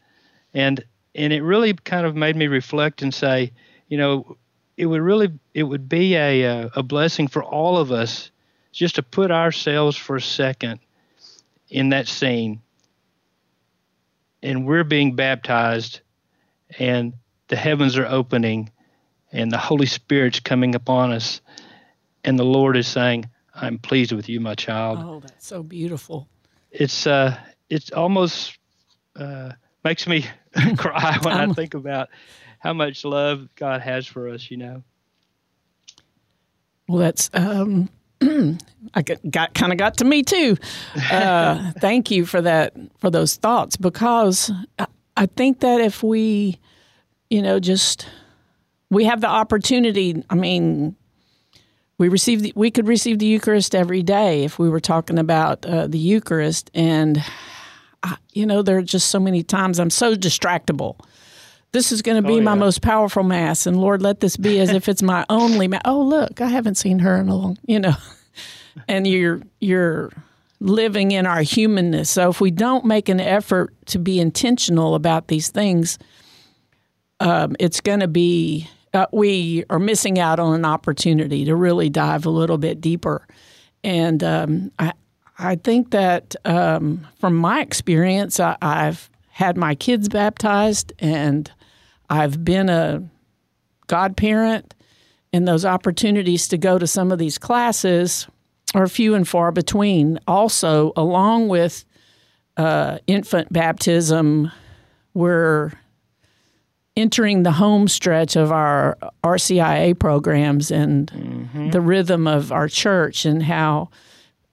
[0.52, 3.52] And and it really kind of made me reflect and say,
[3.88, 4.37] you know,
[4.76, 8.30] it would really it would be a a blessing for all of us
[8.70, 10.78] just to put ourselves for a second
[11.70, 12.61] in that scene,
[14.42, 16.00] and we're being baptized,
[16.79, 17.14] and
[17.48, 18.70] the heavens are opening,
[19.33, 21.40] and the Holy Spirit's coming upon us,
[22.24, 26.29] and the Lord is saying, "I'm pleased with you, my child." Oh, that's so beautiful.
[26.70, 27.37] it's uh
[27.68, 28.59] it's almost
[29.16, 29.50] uh
[29.85, 30.24] makes me
[30.76, 32.09] cry when I think about
[32.59, 34.83] how much love God has for us, you know.
[36.88, 37.88] Well, that's um,
[38.94, 40.56] I got, got kind of got to me too.
[41.11, 46.59] Uh, thank you for that for those thoughts because I, I think that if we,
[47.28, 48.06] you know, just
[48.90, 50.22] we have the opportunity.
[50.28, 50.96] I mean,
[51.98, 55.64] we receive the, we could receive the Eucharist every day if we were talking about
[55.64, 57.22] uh, the Eucharist, and
[58.02, 60.98] I, you know, there are just so many times I'm so distractible
[61.72, 64.61] this is going to be Oh, my most powerful mass and lord let this be
[64.61, 67.59] as if it's my only mass oh look i haven't seen her in a long
[67.66, 67.94] you know.
[68.87, 70.11] And you're you're
[70.61, 72.09] living in our humanness.
[72.09, 75.98] So if we don't make an effort to be intentional about these things
[77.20, 81.88] um, it's going to be uh, we are missing out on an opportunity to really
[81.90, 83.26] dive a little bit deeper.
[83.85, 84.92] And um, I,
[85.38, 91.50] I think that um, from my experience I, i've had my kids baptized and
[92.11, 93.03] I've been a
[93.87, 94.75] godparent,
[95.33, 98.27] and those opportunities to go to some of these classes
[98.75, 100.18] are few and far between.
[100.27, 101.85] Also, along with
[102.57, 104.51] uh, infant baptism,
[105.14, 105.73] we're
[106.96, 111.09] entering the home stretch of our RCIA programs and
[111.73, 113.88] the rhythm of our church and how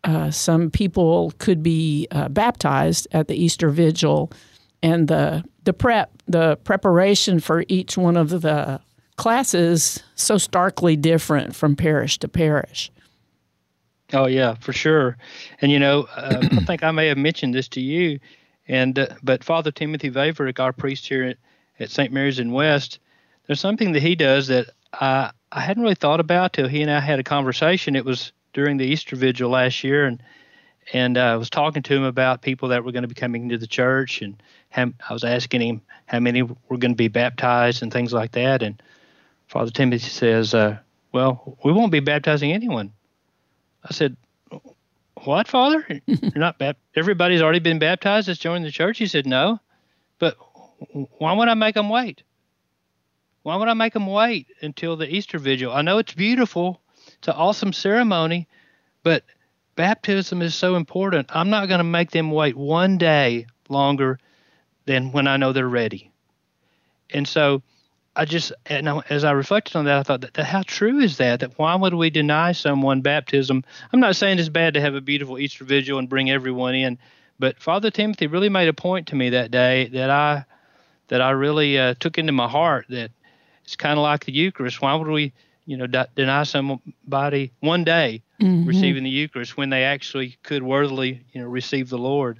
[0.04, 4.32] uh, some people could be uh, baptized at the Easter Vigil,
[4.82, 8.80] and the the prep, the preparation for each one of the
[9.18, 12.90] classes, so starkly different from parish to parish.
[14.14, 15.18] Oh yeah, for sure.
[15.60, 18.18] And you know, uh, I think I may have mentioned this to you,
[18.70, 21.38] and uh, but Father Timothy Vaverek, our priest here at,
[21.82, 22.14] at St.
[22.14, 23.00] Mary's in West,
[23.48, 26.90] there's something that he does that I I hadn't really thought about till he and
[26.90, 27.98] I had a conversation.
[27.98, 30.24] It was during the Easter Vigil last year, and
[30.94, 33.50] and uh, I was talking to him about people that were going to be coming
[33.50, 37.08] to the church, and how, I was asking him how many were going to be
[37.08, 38.64] baptized and things like that.
[38.64, 38.82] And
[39.48, 40.78] Father Timothy says, uh,
[41.12, 42.94] "Well, we won't be baptizing anyone."
[43.84, 44.16] I said,
[45.24, 45.86] "What, Father?
[46.06, 49.60] You're not bap- everybody's already been baptized that's joined the church?" He said, "No,
[50.20, 50.38] but
[51.18, 52.24] why would I make them wait?
[53.44, 55.72] Why would I make them wait until the Easter Vigil?
[55.72, 56.82] I know it's beautiful,
[57.18, 58.48] it's an awesome ceremony,
[59.04, 59.24] but
[59.78, 61.30] baptism is so important.
[61.34, 64.20] I'm not going to make them wait one day longer
[64.86, 66.12] than when I know they're ready."
[67.10, 67.64] And so
[68.18, 71.00] I just, and I- as I reflected on that, I thought, that, that how true
[71.00, 71.40] is that?
[71.42, 73.64] That why would we deny someone baptism?
[73.94, 76.98] I'm not saying it's bad to have a beautiful Easter vigil and bring everyone in,
[77.40, 80.46] but Father Timothy really made a point to me that day that I,
[81.10, 82.88] that I really uh, took into my heart.
[82.90, 83.12] That
[83.64, 84.82] it's kind of like the Eucharist.
[84.82, 85.34] Why would we,
[85.68, 88.24] you know, de- deny somebody one day
[88.66, 92.40] receiving the Eucharist when they actually could worthily, you know, receive the Lord?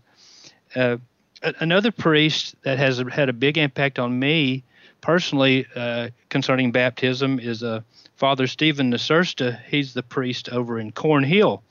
[0.76, 0.98] Uh,
[1.44, 4.64] a- another priest that has had a big impact on me
[5.02, 7.82] personally uh, concerning baptism is uh,
[8.16, 9.60] Father Stephen Nasursta.
[9.68, 11.62] He's the priest over in Cornhill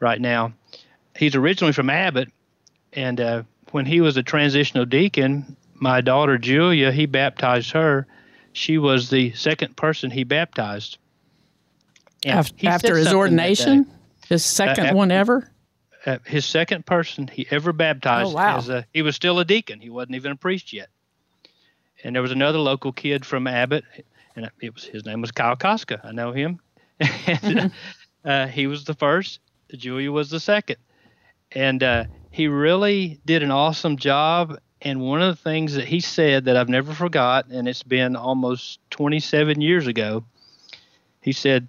[0.00, 0.52] right now.
[1.16, 2.30] He's originally from Abbott,
[2.92, 8.06] and uh, when he was a transitional deacon, my daughter Julia, he baptized her.
[8.54, 10.98] She was the second person he baptized.
[12.24, 13.90] Af- he after his ordination,
[14.28, 15.50] his second af- one ever.
[16.06, 18.30] Uh, his second person he ever baptized.
[18.30, 18.58] Oh, wow.
[18.58, 19.80] As a, he was still a deacon.
[19.80, 20.88] He wasn't even a priest yet.
[22.04, 23.84] And there was another local kid from Abbott,
[24.36, 26.00] and it was his name was Kyle Koska.
[26.04, 26.60] I know him.
[27.26, 27.72] and,
[28.24, 29.40] uh, he was the first.
[29.74, 30.76] Julia was the second,
[31.50, 34.58] and uh, he really did an awesome job.
[34.84, 38.16] And one of the things that he said that I've never forgot, and it's been
[38.16, 40.26] almost 27 years ago,
[41.22, 41.68] he said,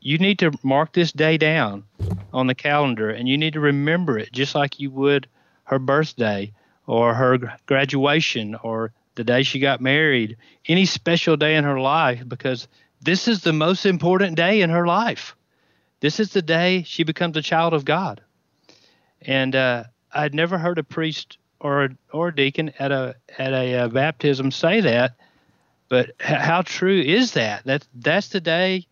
[0.00, 1.84] "You need to mark this day down
[2.30, 5.28] on the calendar, and you need to remember it just like you would
[5.64, 6.52] her birthday
[6.86, 12.22] or her graduation or the day she got married, any special day in her life,
[12.28, 12.68] because
[13.00, 15.36] this is the most important day in her life.
[16.00, 18.20] This is the day she becomes a child of God.
[19.22, 23.74] And uh, I'd never heard a priest or a, or deacon at a at a
[23.74, 25.14] uh, baptism say that,
[25.88, 27.64] but h- how true is that?
[27.64, 28.86] That that's the day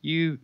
[0.00, 0.38] you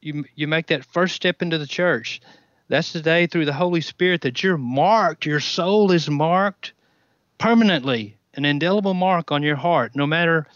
[0.00, 2.20] you you make that first step into the church.
[2.68, 5.26] That's the day through the Holy Spirit that you're marked.
[5.26, 6.72] Your soul is marked
[7.38, 9.94] permanently an indelible mark on your heart.
[9.94, 10.46] No matter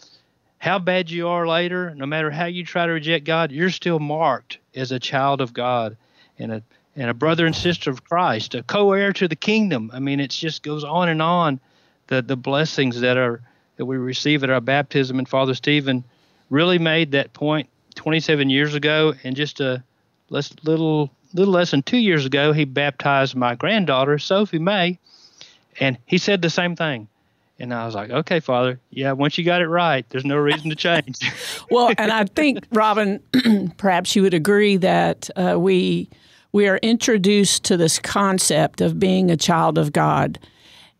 [0.57, 3.99] how bad you are later, no matter how you try to reject God, you're still
[3.99, 5.97] marked as a child of God
[6.37, 6.63] and a
[6.99, 9.89] and a brother and sister of Christ, a co-heir to the kingdom.
[9.93, 11.59] I mean, it just goes on and on.
[12.07, 13.41] The the blessings that are
[13.77, 16.03] that we receive at our baptism and Father Stephen
[16.49, 19.81] really made that point 27 years ago, and just a
[20.29, 24.99] less, little little less than two years ago, he baptized my granddaughter Sophie May,
[25.79, 27.07] and he said the same thing.
[27.61, 30.69] And I was like, okay, Father, yeah, once you got it right, there's no reason
[30.69, 31.19] to change.
[31.71, 33.21] Well, and I think Robin,
[33.77, 36.09] perhaps you would agree that uh, we
[36.51, 40.39] we are introduced to this concept of being a child of God,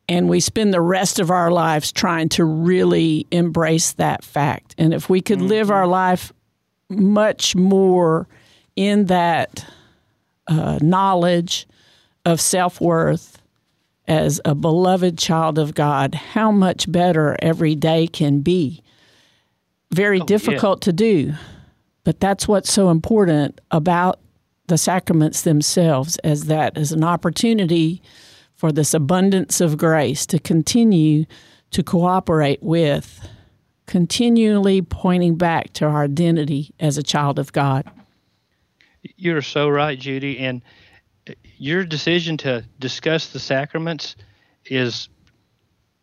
[0.08, 4.76] and we spend the rest of our lives trying to really embrace that fact.
[4.78, 6.32] And if we could live our life
[6.90, 8.28] much more
[8.76, 9.66] in that
[10.48, 11.68] uh, knowledge
[12.26, 13.42] of self worth
[14.08, 18.82] as a beloved child of God, how much better every day can be.
[19.92, 21.34] Very difficult to do,
[22.04, 24.20] but that's what's so important about
[24.70, 28.02] the sacraments themselves, as that is an opportunity
[28.56, 31.26] for this abundance of grace to continue
[31.72, 33.28] to cooperate with,
[33.86, 37.90] continually pointing back to our identity as a child of God.
[39.18, 40.40] You're so right, Judy.
[40.40, 40.62] And
[41.58, 44.16] your decision to discuss the sacraments
[44.66, 45.10] is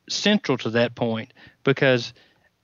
[0.08, 2.12] central to that point because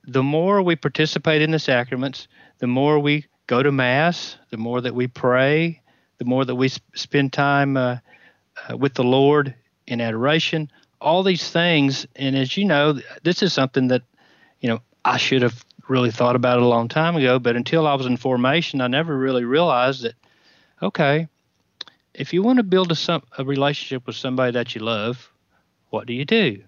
[0.05, 2.27] the more we participate in the sacraments,
[2.59, 5.81] the more we go to Mass, the more that we pray,
[6.17, 7.97] the more that we sp- spend time uh,
[8.69, 9.55] uh, with the Lord
[9.87, 10.71] in adoration,
[11.01, 12.07] all these things.
[12.15, 14.03] And as you know, this is something that,
[14.61, 17.85] you know, I should have really thought about it a long time ago, but until
[17.87, 20.13] I was in formation, I never really realized that,
[20.81, 21.27] okay,
[22.13, 25.31] if you want to build a, some, a relationship with somebody that you love,
[25.89, 26.63] what do you do?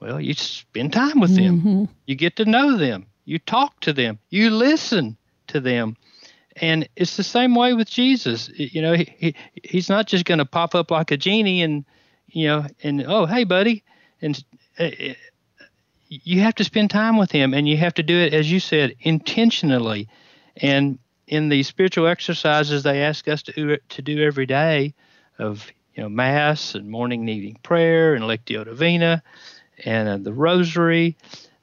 [0.00, 1.88] Well, you spend time with them.
[2.06, 3.06] You get to know them.
[3.24, 4.18] You talk to them.
[4.30, 5.16] You listen
[5.48, 5.96] to them.
[6.60, 8.50] And it's the same way with Jesus.
[8.54, 11.84] You know, he, he he's not just going to pop up like a genie and,
[12.28, 13.84] you know, and oh, hey, buddy,
[14.22, 14.42] and
[14.78, 14.90] uh,
[16.08, 18.60] you have to spend time with him, and you have to do it as you
[18.60, 20.08] said intentionally.
[20.56, 24.94] And in the spiritual exercises they ask us to do, to do every day,
[25.38, 29.22] of you know mass and morning and evening prayer and lectio divina,
[29.84, 31.16] and uh, the rosary,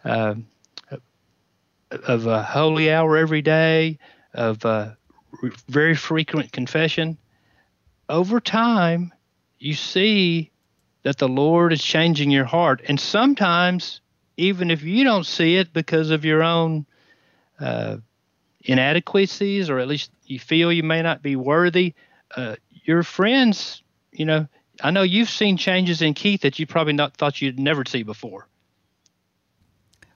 [0.06, 0.36] uh,
[1.92, 3.98] of a holy hour every day,
[4.34, 4.92] of uh,
[5.68, 7.18] very frequent confession.
[8.10, 9.14] Over time,
[9.60, 10.52] you see
[11.04, 14.02] that the Lord is changing your heart, and sometimes,
[14.38, 16.86] even if you don't see it because of your own
[17.60, 17.98] uh,
[18.62, 21.94] inadequacies, or at least you feel you may not be worthy,
[22.36, 24.48] uh, your friends, you know,
[24.82, 28.04] I know you've seen changes in Keith that you probably not thought you'd never see
[28.04, 28.48] before.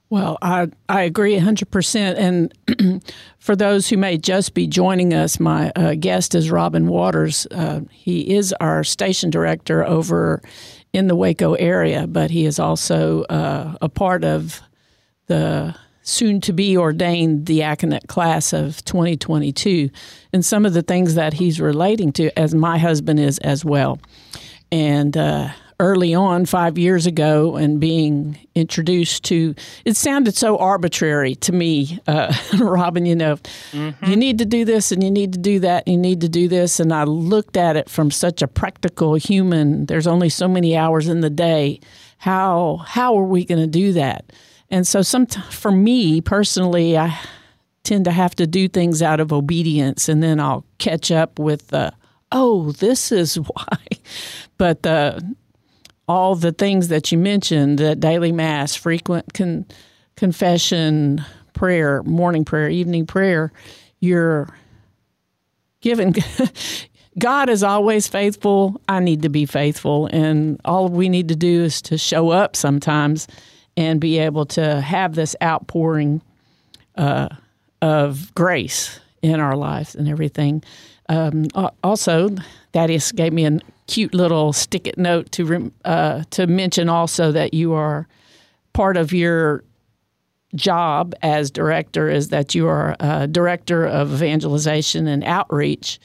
[0.09, 2.15] Well, I, I agree 100%.
[2.17, 3.03] And
[3.39, 7.45] for those who may just be joining us, my uh, guest is Robin Waters.
[7.51, 10.41] Uh, he is our station director over
[10.93, 14.61] in the Waco area, but he is also uh, a part of
[15.27, 19.89] the soon to be ordained diaconate class of 2022.
[20.31, 23.99] And some of the things that he's relating to, as my husband is as well.
[24.71, 29.53] And uh, early on, five years ago, and being introduced to
[29.85, 33.05] it sounded so arbitrary to me, uh, Robin.
[33.05, 33.37] You know,
[33.73, 36.29] you need to do this and you need to do that, and you need to
[36.29, 36.79] do this.
[36.79, 41.07] And I looked at it from such a practical human, there's only so many hours
[41.07, 41.79] in the day.
[42.19, 44.31] How, how are we going to do that?
[44.69, 47.17] And so, some for me personally, I
[47.83, 51.73] tend to have to do things out of obedience, and then I'll catch up with,
[51.73, 51.91] uh,
[52.31, 53.77] oh, this is why.
[54.57, 55.19] But uh,
[56.07, 59.65] all the things that you mentioned, the daily mass, frequent con-
[60.15, 63.51] confession, prayer, morning prayer, evening prayer,
[63.99, 64.47] you're
[65.81, 66.13] given.
[67.19, 68.79] God is always faithful.
[68.87, 70.07] I need to be faithful.
[70.07, 73.27] And all we need to do is to show up sometimes
[73.75, 76.21] and be able to have this outpouring
[76.95, 77.29] uh,
[77.81, 80.63] of grace in our lives and everything.
[81.09, 81.47] Um,
[81.83, 82.29] also,
[82.73, 87.31] Thaddeus gave me a cute little stick it note to rem- uh, to mention also
[87.31, 88.07] that you are
[88.73, 89.63] part of your
[90.55, 95.99] job as director is that you are a director of evangelization and outreach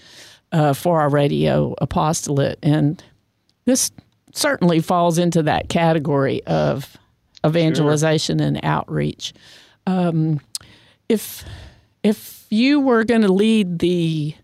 [0.53, 3.03] uh, for our radio apostolate, and
[3.65, 3.91] this
[4.35, 6.97] certainly falls into that category of
[7.47, 9.33] evangelization and outreach.
[9.87, 10.41] Um,
[11.09, 11.45] if
[12.03, 14.35] if you were going to lead the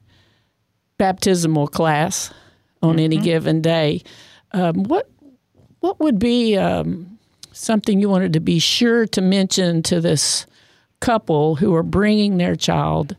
[0.96, 2.32] baptismal class
[2.82, 4.02] on any given day,
[4.52, 5.10] um, what
[5.80, 7.18] what would be um,
[7.52, 10.46] something you wanted to be sure to mention to this
[11.00, 13.16] couple who are bringing their child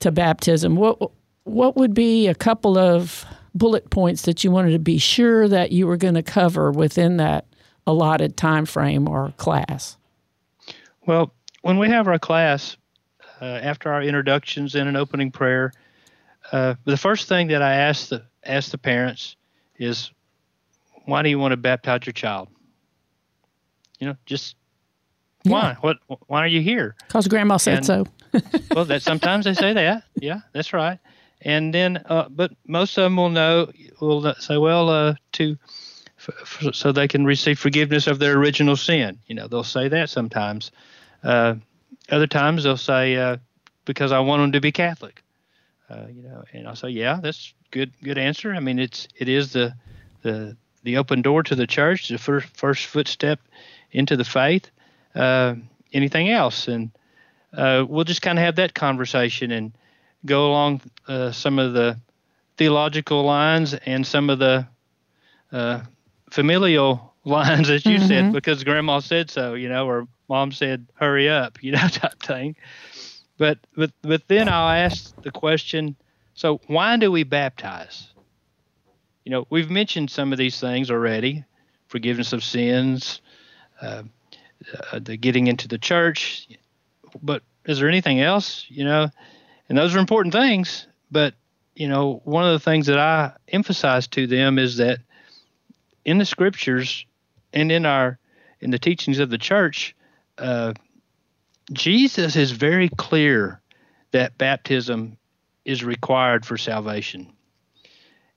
[0.00, 0.98] to baptism, what
[1.44, 5.72] what would be a couple of bullet points that you wanted to be sure that
[5.72, 7.46] you were going to cover within that
[7.86, 9.96] allotted time frame or class?
[11.06, 11.32] Well,
[11.62, 12.76] when we have our class,
[13.40, 15.72] uh, after our introductions and an opening prayer,
[16.52, 19.36] uh, the first thing that I ask the ask the parents
[19.78, 20.10] is,
[21.04, 22.48] "Why do you want to baptize your child?"
[23.98, 24.56] You know, just
[25.44, 25.76] why?
[25.80, 25.98] What?
[26.26, 26.94] Why are you here?
[27.06, 28.06] Because Grandma said And- so.
[28.74, 30.04] well, that sometimes they say that.
[30.14, 31.00] Yeah, that's right.
[31.42, 33.72] And then, uh, but most of them will know.
[34.00, 35.56] Will say, well, uh, to
[36.18, 39.18] f- f- so they can receive forgiveness of their original sin.
[39.26, 40.70] You know, they'll say that sometimes.
[41.24, 41.56] Uh,
[42.10, 43.38] other times they'll say, uh,
[43.84, 45.22] because I want them to be Catholic.
[45.88, 47.92] Uh, you know, and I'll say, yeah, that's good.
[48.02, 48.54] Good answer.
[48.54, 49.74] I mean, it's it is the
[50.22, 53.40] the the open door to the church, the first first footstep
[53.92, 54.70] into the faith.
[55.14, 55.56] Uh,
[55.92, 56.90] anything else, and
[57.52, 59.72] uh, we'll just kind of have that conversation and
[60.24, 61.98] go along uh, some of the
[62.56, 64.66] theological lines and some of the
[65.52, 65.80] uh,
[66.30, 71.28] familial lines that you said because grandma said so, you know, or mom said hurry
[71.28, 72.56] up, you know, type thing.
[73.38, 75.96] But but but then I'll ask the question,
[76.40, 78.08] so why do we baptize?
[79.24, 81.44] You know, we've mentioned some of these things already,
[81.88, 83.20] forgiveness of sins,
[83.82, 84.04] uh,
[84.92, 86.48] uh, the getting into the church,
[87.22, 88.64] but is there anything else?
[88.68, 89.10] You know
[89.68, 90.86] and those are important things.
[91.10, 91.34] But
[91.74, 94.98] you know one of the things that i emphasize to them is that
[96.04, 97.06] in the scriptures
[97.52, 98.18] and in our
[98.60, 99.94] in the teachings of the church
[100.38, 100.72] uh,
[101.72, 103.60] jesus is very clear
[104.10, 105.16] that baptism
[105.64, 107.32] is required for salvation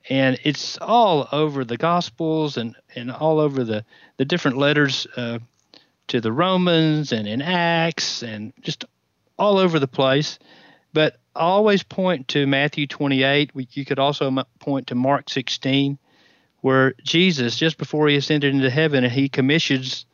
[0.09, 3.86] and it's all over the gospels and and all over the
[4.17, 5.39] the different letters uh,
[6.07, 8.86] to the Romans and in Acts and just
[9.39, 10.39] all over the place.
[10.91, 13.55] But I always point to Matthew 28.
[13.55, 15.97] We- You could also point to Mark 16,
[16.61, 20.05] where Jesus, just before he ascended into heaven, he commissions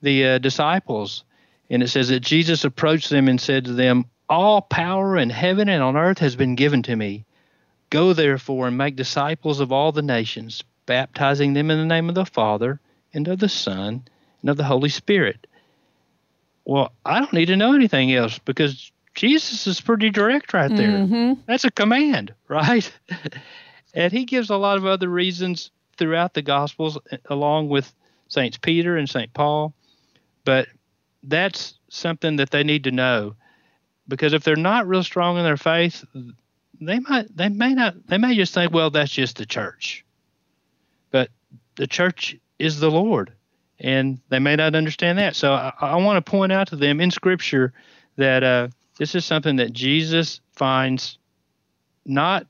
[0.00, 1.24] the uh, disciples.
[1.70, 5.68] And it says that Jesus approached them and said to them, All power in heaven
[5.68, 7.26] and on earth has been given to me.
[7.90, 12.14] Go therefore and make disciples of all the nations, baptizing them in the name of
[12.14, 12.80] the Father
[13.12, 14.02] and of the Son
[14.40, 15.46] and of the Holy Spirit.
[16.64, 20.88] Well, I don't need to know anything else because Jesus is pretty direct right there.
[20.88, 21.42] Mm-hmm.
[21.44, 22.90] That's a command, right?
[23.92, 27.92] and he gives a lot of other reasons throughout the Gospels, uh, along with
[28.28, 29.74] Saints Peter and Saint Paul.
[30.46, 30.68] But
[31.22, 33.34] that's something that they need to know
[34.12, 36.04] because if they're not real strong in their faith,
[36.78, 40.04] they might they may not they may just think, well, that's just the church.
[41.10, 41.30] But
[41.76, 43.32] the church is the Lord
[43.80, 45.34] and they may not understand that.
[45.34, 47.72] So I, I want to point out to them in Scripture
[48.16, 51.16] that uh, this is something that Jesus finds
[52.04, 52.46] not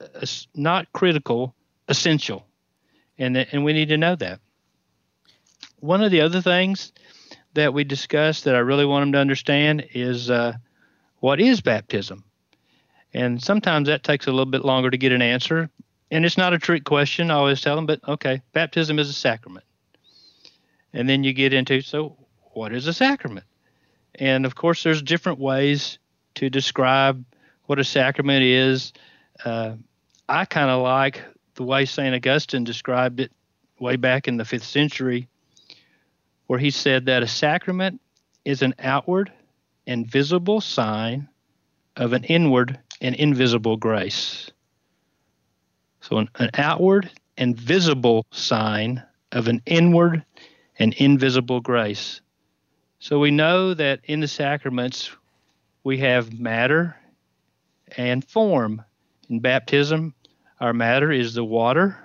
[0.00, 1.54] uh, not critical,
[1.86, 2.44] essential,
[3.18, 4.40] and that, and we need to know that.
[5.78, 6.90] One of the other things
[7.52, 10.54] that we discussed that I really want them to understand is uh,
[11.24, 12.22] what is baptism,
[13.14, 15.70] and sometimes that takes a little bit longer to get an answer.
[16.10, 17.30] And it's not a trick question.
[17.30, 19.64] I always tell them, but okay, baptism is a sacrament.
[20.92, 22.18] And then you get into so
[22.52, 23.46] what is a sacrament?
[24.16, 25.98] And of course, there's different ways
[26.34, 27.24] to describe
[27.64, 28.92] what a sacrament is.
[29.46, 29.76] Uh,
[30.28, 31.22] I kind of like
[31.54, 32.14] the way St.
[32.14, 33.32] Augustine described it
[33.80, 35.26] way back in the fifth century,
[36.48, 38.02] where he said that a sacrament
[38.44, 39.32] is an outward
[39.86, 41.28] and visible sign
[41.96, 44.50] of an inward and invisible grace.
[46.00, 50.24] So, an, an outward and visible sign of an inward
[50.78, 52.20] and invisible grace.
[52.98, 55.10] So we know that in the sacraments
[55.82, 56.96] we have matter
[57.96, 58.82] and form.
[59.28, 60.14] In baptism,
[60.60, 61.98] our matter is the water,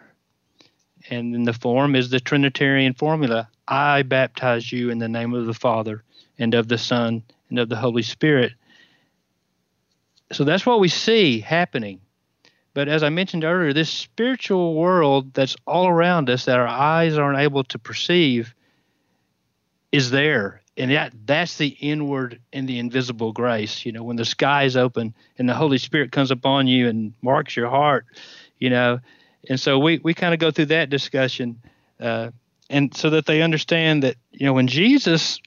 [1.09, 5.45] and then the form is the Trinitarian formula I baptize you in the name of
[5.45, 6.03] the Father,
[6.37, 8.53] and of the Son, and of the Holy Spirit.
[10.31, 12.01] So that's what we see happening.
[12.73, 17.17] But as I mentioned earlier, this spiritual world that's all around us that our eyes
[17.17, 18.53] aren't able to perceive
[19.91, 20.61] is there.
[20.77, 23.85] And that that's the inward and the invisible grace.
[23.85, 27.13] You know, when the sky is open and the Holy Spirit comes upon you and
[27.21, 28.05] marks your heart,
[28.59, 28.99] you know.
[29.49, 31.61] And so we, we kind of go through that discussion.
[31.99, 32.29] Uh,
[32.69, 35.41] and so that they understand that, you know, when Jesus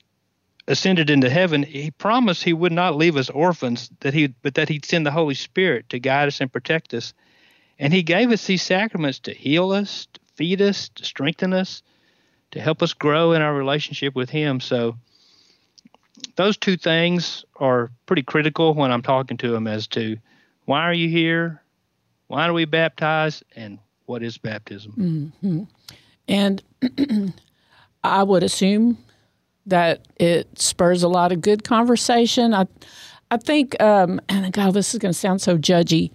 [0.69, 4.69] ascended into heaven, he promised he would not leave us orphans, that he but that
[4.69, 7.15] he'd send the Holy Spirit to guide us and protect us.
[7.79, 11.83] And he gave us these sacraments to heal us, to feed us, to strengthen us,
[12.53, 14.61] to help us grow in our relationship with Him.
[14.61, 14.97] So
[16.37, 20.17] those two things are pretty critical when I'm talking to them as to
[20.65, 21.63] why are you here,
[22.29, 25.33] why do we baptize, and what is baptism.
[25.43, 25.63] Mm-hmm.
[26.29, 26.63] And
[28.05, 28.99] I would assume
[29.67, 32.53] that it spurs a lot of good conversation.
[32.55, 32.67] I,
[33.31, 36.11] I think, um, and God, this is going to sound so judgy,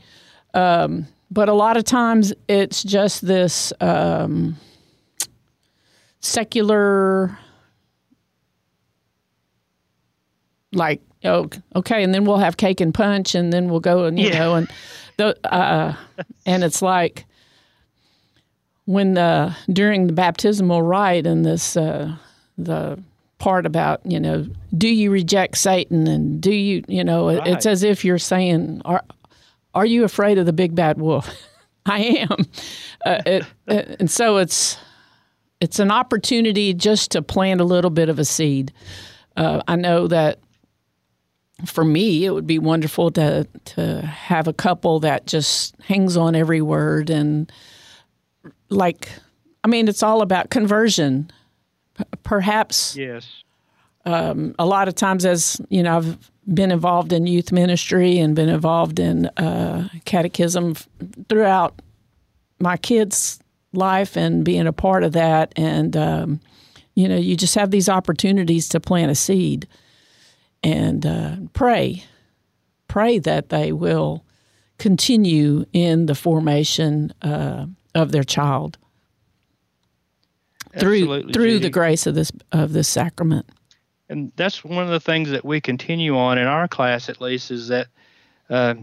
[0.53, 4.55] um, but a lot of times it's just this um,
[6.19, 7.37] secular,
[10.73, 14.19] like, oh, okay, and then we'll have cake and punch, and then we'll go and
[14.19, 14.39] you Yeah.
[14.39, 14.71] know, and
[15.17, 15.95] the, uh,
[16.45, 17.25] and it's like
[18.85, 22.15] when the during the baptismal rite and this uh,
[22.57, 22.97] the
[23.39, 27.65] part about you know do you reject Satan and do you you know it- it's
[27.67, 29.03] as if you're saying are
[29.75, 31.29] are you afraid of the big bad wolf?
[31.85, 32.31] I am,
[33.05, 34.77] uh, it, it- and so it's
[35.61, 38.73] it's an opportunity just to plant a little bit of a seed.
[39.35, 40.39] Uh, I know that
[41.65, 46.35] for me, it would be wonderful to to have a couple that just hangs on
[46.35, 47.51] every word and
[48.69, 49.09] like
[49.63, 51.29] I mean, it's all about conversion.
[52.23, 53.25] Perhaps Yes.
[54.05, 58.49] a lot of times, as you know, I've been involved in youth ministry and been
[58.49, 60.75] involved in uh, catechism
[61.27, 61.81] throughout
[62.59, 63.39] my kids'
[63.73, 65.53] life and being a part of that.
[65.55, 66.39] And um,
[66.95, 69.67] you know, you just have these opportunities to plant a seed
[70.63, 72.03] and uh, pray,
[72.87, 74.23] pray that they will
[74.79, 78.77] continue in the formation uh, of their child
[80.79, 81.63] through Absolutely, through Judy.
[81.63, 83.47] the grace of this of this sacrament.
[84.09, 87.51] and that's one of the things that we continue on in our class at least
[87.51, 87.87] is that
[88.49, 88.75] uh,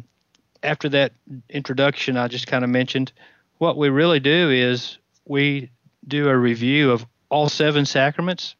[0.62, 1.12] after that
[1.48, 3.12] introduction i just kind of mentioned
[3.58, 5.70] what we really do is we
[6.06, 8.54] do a review of all seven sacraments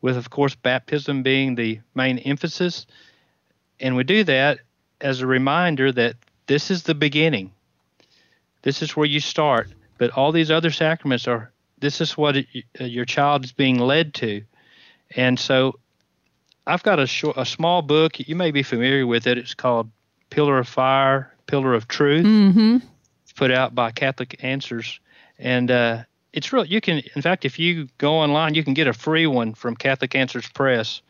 [0.00, 2.86] with of course baptism being the main emphasis
[3.80, 4.58] and we do that
[5.00, 6.14] as a reminder that
[6.46, 7.50] this is the beginning
[8.62, 9.68] this is where you start
[9.98, 11.50] but all these other sacraments are
[11.84, 12.46] this is what it,
[12.80, 14.42] uh, your child is being led to
[15.16, 15.78] and so
[16.66, 18.18] I've got a short, a small book.
[18.18, 19.38] You may be familiar with it.
[19.38, 19.90] It's called
[20.30, 22.26] Pillar of Fire, Pillar of Truth.
[22.26, 22.78] Mm-hmm.
[23.22, 24.98] It's put out by Catholic Answers,
[25.38, 26.64] and uh, it's real.
[26.64, 29.76] You can, in fact, if you go online, you can get a free one from
[29.76, 31.02] Catholic Answers Press.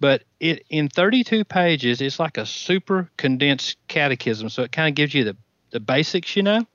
[0.00, 4.48] But it in 32 pages, it's like a super condensed catechism.
[4.48, 5.36] So it kind of gives you the
[5.70, 6.66] the basics, you know.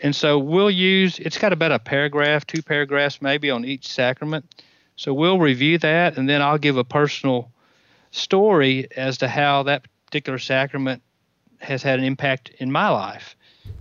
[0.00, 1.18] And so we'll use.
[1.18, 4.62] It's got about a paragraph, two paragraphs maybe on each sacrament.
[4.96, 7.52] So we'll review that, and then I'll give a personal
[8.10, 11.02] story as to how that particular sacrament
[11.58, 13.36] has had an impact in my life.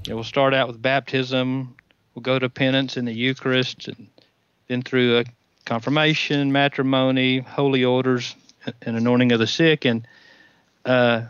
[0.07, 1.75] We'll start out with baptism,
[2.13, 4.07] we'll go to penance in the Eucharist, and
[4.67, 5.25] then through a
[5.65, 8.35] confirmation, matrimony, holy orders,
[8.81, 10.07] and anointing of the sick, and
[10.85, 11.23] uh,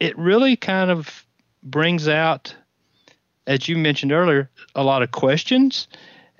[0.00, 1.24] it really kind of
[1.62, 2.54] brings out,
[3.48, 5.88] as you mentioned earlier, a lot of questions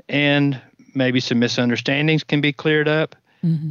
[0.09, 0.61] and
[0.94, 3.16] maybe some misunderstandings can be cleared up.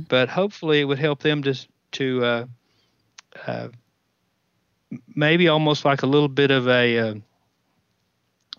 [0.10, 1.54] But hopefully, it would help them to
[1.94, 2.46] to uh,
[3.46, 3.68] uh,
[5.16, 7.16] maybe almost like a little bit of a uh,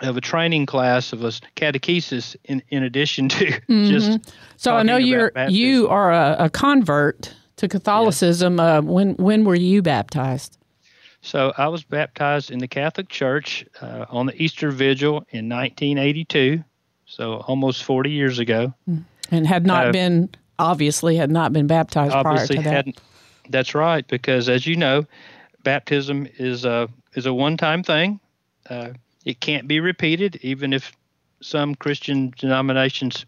[0.01, 4.33] of a training class of a catechesis in in addition to just.
[4.57, 8.61] So I know you're about you are a, a convert to Catholicism.
[8.61, 10.58] Uh, when when were you baptized?
[11.21, 16.63] So I was baptized in the Catholic Church uh, on the Easter Vigil in 1982.
[17.07, 18.73] So almost 40 years ago.
[19.31, 22.73] And had not Uh, been obviously had not been baptized prior obviously to that.
[22.73, 23.01] hadn't.
[23.51, 25.07] That's right, because as you know,
[25.65, 28.21] baptism is a is a one time thing.
[28.69, 28.91] Uh,
[29.25, 30.93] it can't be repeated, even if
[31.41, 33.25] some Christian denominations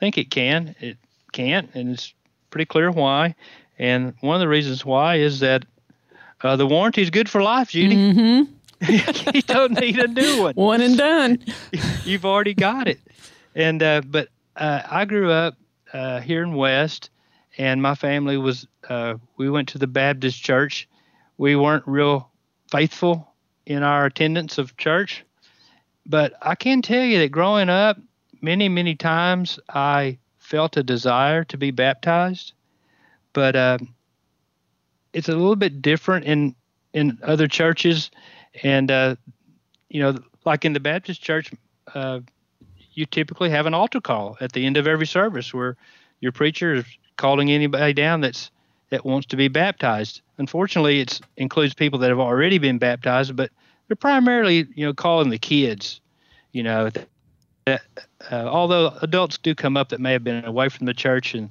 [0.00, 0.74] think it can.
[0.80, 0.98] It
[1.32, 2.12] can't, and it's
[2.50, 3.34] pretty clear why.
[3.78, 5.64] And one of the reasons why is that
[6.42, 7.96] uh, the warranty is good for life, Judy.
[7.96, 8.52] Mm-hmm.
[9.34, 11.44] you don't need a new one One and done.
[12.04, 13.00] you've already got it.
[13.54, 15.56] And uh, but uh, I grew up
[15.92, 17.10] uh, here in West,
[17.58, 20.88] and my family was uh, we went to the Baptist church.
[21.38, 22.30] We weren't real
[22.70, 23.28] faithful
[23.66, 25.24] in our attendance of church,
[26.06, 27.98] but I can tell you that growing up,
[28.40, 32.52] many many times I felt a desire to be baptized,
[33.32, 33.78] but uh,
[35.12, 36.54] it's a little bit different in
[36.92, 38.10] in other churches,
[38.62, 39.16] and uh,
[39.88, 41.50] you know, like in the Baptist church,
[41.94, 42.20] uh,
[42.92, 45.76] you typically have an altar call at the end of every service where
[46.20, 46.84] your preacher is
[47.16, 48.50] calling anybody down that's
[48.90, 50.20] that wants to be baptized.
[50.36, 53.50] Unfortunately, it includes people that have already been baptized, but
[53.88, 56.00] they're primarily, you know, calling the kids,
[56.52, 57.08] you know, th-
[57.66, 57.78] uh,
[58.30, 61.48] although adults do come up that may have been away from the church and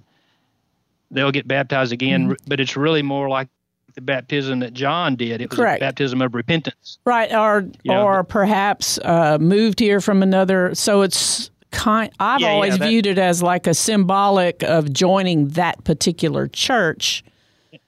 [1.11, 2.33] they'll get baptized again, Mm-hmm.
[2.47, 3.49] but it's really more like
[3.93, 5.41] the baptism that John did.
[5.41, 5.81] It was Correct.
[5.81, 6.97] a baptism of repentance.
[7.05, 8.01] Right, or Yeah.
[8.01, 10.73] or perhaps uh, moved here from another.
[10.75, 12.11] So it's kind.
[12.19, 16.47] I've Yeah, yeah, always that- viewed it as like a symbolic of joining that particular
[16.47, 17.23] church.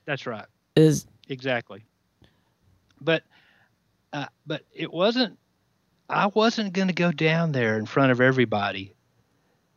[0.06, 0.46] That's right.
[0.76, 1.86] Is exactly.
[3.00, 3.24] But
[4.12, 5.38] uh, but it wasn't.
[6.10, 8.94] I wasn't going to go down there in front of everybody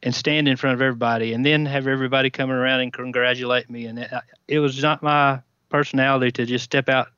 [0.03, 3.87] and stand in front of everybody and then have everybody coming around and congratulate me.
[3.87, 4.11] And it,
[4.47, 7.09] it was not my personality to just step out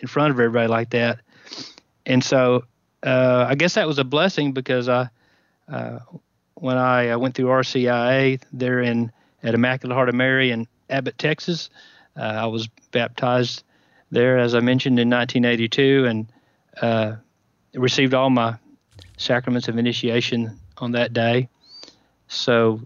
[0.00, 1.20] in front of everybody like that.
[2.06, 2.64] And so
[3.02, 5.08] uh, I guess that was a blessing because I,
[5.68, 5.98] uh,
[6.54, 9.12] when I uh, went through RCIA there in
[9.42, 11.70] at Immaculate Heart of Mary in Abbott, Texas,
[12.16, 13.62] uh, I was baptized
[14.10, 16.32] there, as I mentioned, in 1982, and
[16.82, 17.16] uh,
[17.74, 18.56] received all my
[19.16, 21.48] sacraments of initiation on that day.
[22.30, 22.80] So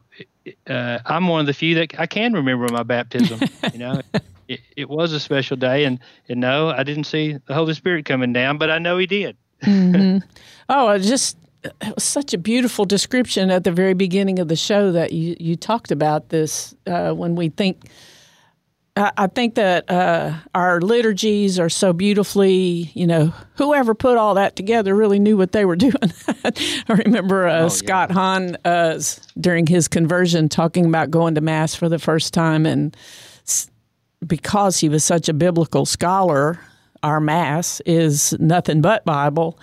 [0.66, 3.40] uh, I'm one of the few that I can remember my baptism.
[3.72, 4.00] you know,
[4.48, 8.06] it, it was a special day, and, and no, I didn't see the Holy Spirit
[8.06, 9.36] coming down, but I know He did.
[10.68, 14.56] oh, it just it was such a beautiful description at the very beginning of the
[14.56, 17.88] show that you you talked about this uh, when we think.
[18.96, 24.54] I think that uh, our liturgies are so beautifully, you know, whoever put all that
[24.54, 26.12] together really knew what they were doing.
[26.44, 29.00] I remember uh, Scott Hahn uh,
[29.40, 32.66] during his conversion talking about going to Mass for the first time.
[32.66, 32.96] And
[34.24, 36.60] because he was such a biblical scholar,
[37.02, 39.58] our Mass is nothing but Bible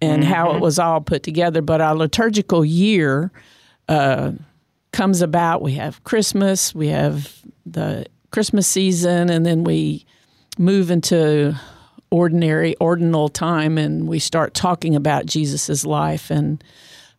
[0.00, 1.60] and how it was all put together.
[1.60, 3.30] But our liturgical year
[3.90, 4.32] uh,
[4.92, 5.60] comes about.
[5.60, 7.30] We have Christmas, we have
[7.66, 10.06] the Christmas season, and then we
[10.58, 11.58] move into
[12.10, 16.30] ordinary, ordinal time, and we start talking about Jesus's life.
[16.30, 16.62] And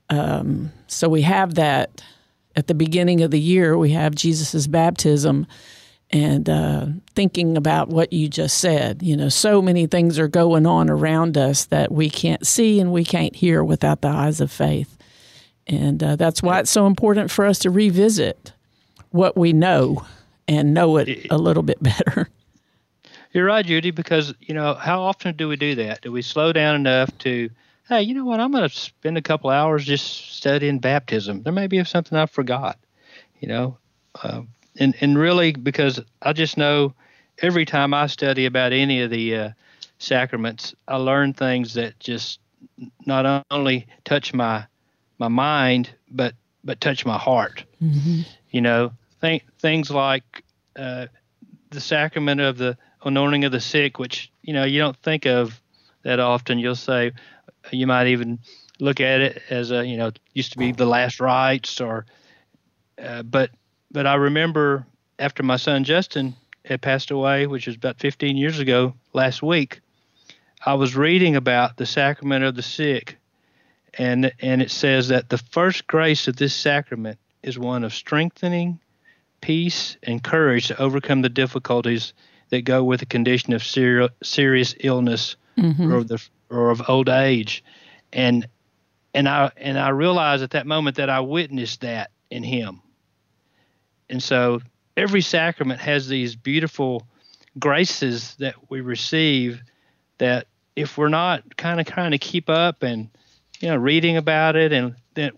[0.10, 2.04] um, so we have that
[2.56, 3.78] at the beginning of the year.
[3.78, 5.48] We have Jesus's baptism,
[6.10, 9.02] and uh, thinking about what you just said.
[9.02, 12.92] You know, so many things are going on around us that we can't see and
[12.92, 14.98] we can't hear without the eyes of faith.
[15.68, 18.52] And uh, that's why it's so important for us to revisit
[19.12, 20.06] what we know
[20.52, 22.30] and know it a little bit better.
[23.34, 26.02] You're right, Judy, because you know how often do we do that?
[26.02, 27.50] Do we slow down enough to,
[27.88, 28.42] hey, you know what?
[28.42, 31.44] I'm going to spend a couple hours just studying baptism.
[31.44, 32.78] There may be something I forgot,
[33.40, 33.78] you know,
[34.22, 34.42] uh,
[34.78, 36.94] and and really because I just know
[37.42, 39.50] every time I study about any of the uh,
[40.00, 42.40] sacraments, I learn things that just
[43.06, 44.66] not only touch my
[45.18, 46.36] my mind, but
[46.66, 47.64] but touch my heart.
[48.50, 48.92] You know,
[49.22, 50.44] th- things like
[50.76, 51.08] uh,
[51.70, 55.60] the sacrament of the anointing of the sick, which you know you don't think of
[56.04, 56.60] that often.
[56.60, 57.12] You'll say
[57.72, 58.40] you might even
[58.80, 62.06] look at it as a you know used to be the last rites or,
[63.02, 63.52] uh, but
[63.92, 64.86] but I remember
[65.20, 69.82] after my son Justin had passed away, which was about 15 years ago last week,
[70.66, 73.18] I was reading about the sacrament of the sick,
[73.96, 78.80] and and it says that the first grace of this sacrament is one of strengthening
[79.42, 82.14] peace and courage to overcome the difficulties
[82.50, 85.92] that go with the condition of ser- serious illness mm-hmm.
[85.92, 87.64] or the or of old age.
[88.14, 88.48] And
[89.14, 92.82] and I and I realized at that moment that I witnessed that in him.
[94.10, 94.62] And so
[94.96, 97.08] every sacrament has these beautiful
[97.60, 99.62] graces that we receive
[100.18, 103.10] that if we're not kind of kind of keep up and
[103.60, 105.32] you know reading about it and then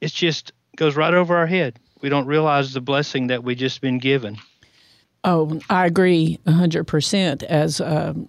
[0.00, 3.80] it just goes right over our head we don't realize the blessing that we just
[3.80, 4.36] been given
[5.24, 7.42] Oh, I agree 100%.
[7.42, 8.28] As, um,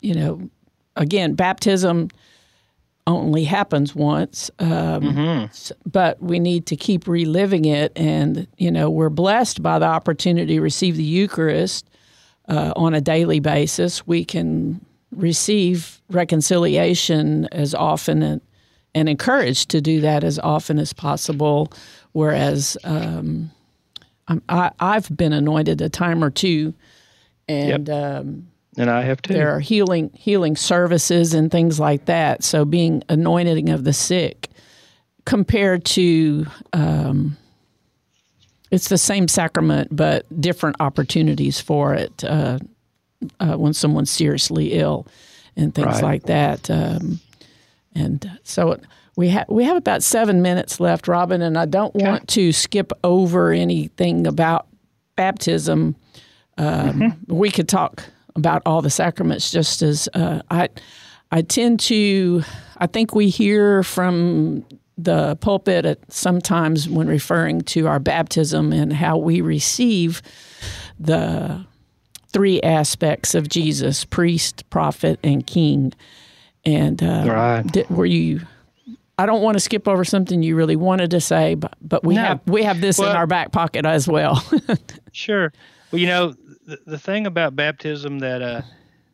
[0.00, 0.50] you know,
[0.96, 2.08] again, baptism
[3.06, 5.04] only happens once, um,
[5.44, 7.92] s- but we need to keep reliving it.
[7.94, 11.88] And, you know, we're blessed by the opportunity to receive the Eucharist
[12.48, 14.04] uh, on a daily basis.
[14.06, 18.40] We can receive reconciliation as often
[18.94, 21.72] and, encouraged to do that as often as possible.
[22.12, 23.50] Whereas, um,
[24.28, 26.72] I'm- I, I've been anointed a time or two,
[27.48, 28.46] and um,
[28.78, 32.42] and I have too there are healing healing services and things like that.
[32.42, 34.48] So being anointing of the sick
[35.26, 37.36] compared to um,
[38.70, 42.58] it's the same sacrament but different opportunities for it uh,
[43.40, 45.06] uh, when someone's seriously ill
[45.56, 46.02] and things Right.
[46.02, 46.70] like that.
[46.70, 47.20] Um,
[47.94, 48.78] and so
[49.16, 52.92] we have we have about seven minutes left, Robin, and I don't want to skip
[53.02, 54.66] over anything about
[55.16, 55.96] baptism.
[56.58, 58.04] Um, We could talk
[58.36, 60.68] about all the sacraments just as uh, I
[61.30, 62.42] I tend to
[62.78, 64.64] I think we hear from
[64.96, 70.22] the pulpit at sometimes when referring to our baptism and how we receive
[70.98, 71.64] the
[72.32, 75.92] three aspects of Jesus priest, prophet, and king.
[76.66, 77.62] And uh, Right.
[77.72, 78.40] did, were you?
[79.18, 82.14] I don't want to skip over something you really wanted to say, but but we
[82.16, 82.22] No.
[82.22, 84.42] have we have this in our back pocket as well.
[85.12, 85.52] Sure.
[85.92, 86.34] Well, you know,
[86.66, 88.62] the, the thing about baptism that, uh,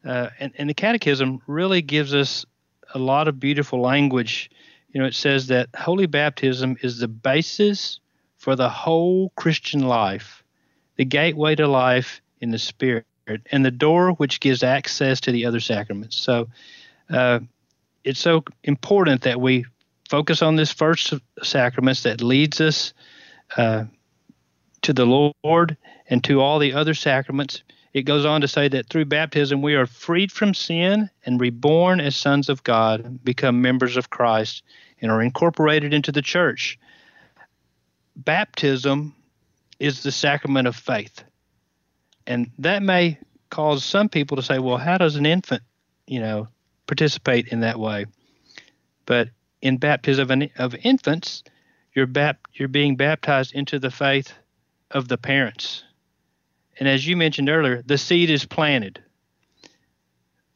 [0.02, 2.46] uh, and, and the catechism really gives us
[2.94, 4.50] a lot of beautiful language.
[4.92, 8.00] You know, it says that holy baptism is the basis
[8.38, 10.42] for the whole Christian life,
[10.96, 13.04] the gateway to life in the Spirit,
[13.52, 16.16] and the door which gives access to the other sacraments.
[16.16, 16.48] So,
[17.10, 17.40] uh,
[18.04, 19.64] it's so important that we
[20.08, 22.92] focus on this first sacrament that leads us
[23.56, 23.84] uh,
[24.82, 25.76] to the Lord
[26.08, 27.62] and to all the other sacraments.
[27.92, 32.00] It goes on to say that through baptism we are freed from sin and reborn
[32.00, 34.62] as sons of God, become members of Christ,
[35.00, 36.78] and are incorporated into the church.
[38.16, 39.14] Baptism
[39.78, 41.24] is the sacrament of faith.
[42.26, 43.18] And that may
[43.50, 45.62] cause some people to say, well, how does an infant,
[46.06, 46.48] you know,
[46.90, 48.06] participate in that way?
[49.06, 49.28] But
[49.62, 51.44] in baptism of, of infants,
[51.94, 54.32] you're, bap- you're being baptized into the faith
[54.90, 55.84] of the parents.
[56.80, 59.00] And as you mentioned earlier, the seed is planted.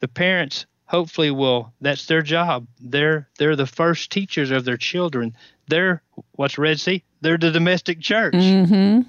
[0.01, 2.67] The parents hopefully will that's their job.
[2.79, 5.35] They're they're the first teachers of their children.
[5.67, 7.03] They're what's Red Sea?
[7.21, 8.35] They're the domestic church.
[8.35, 9.01] hmm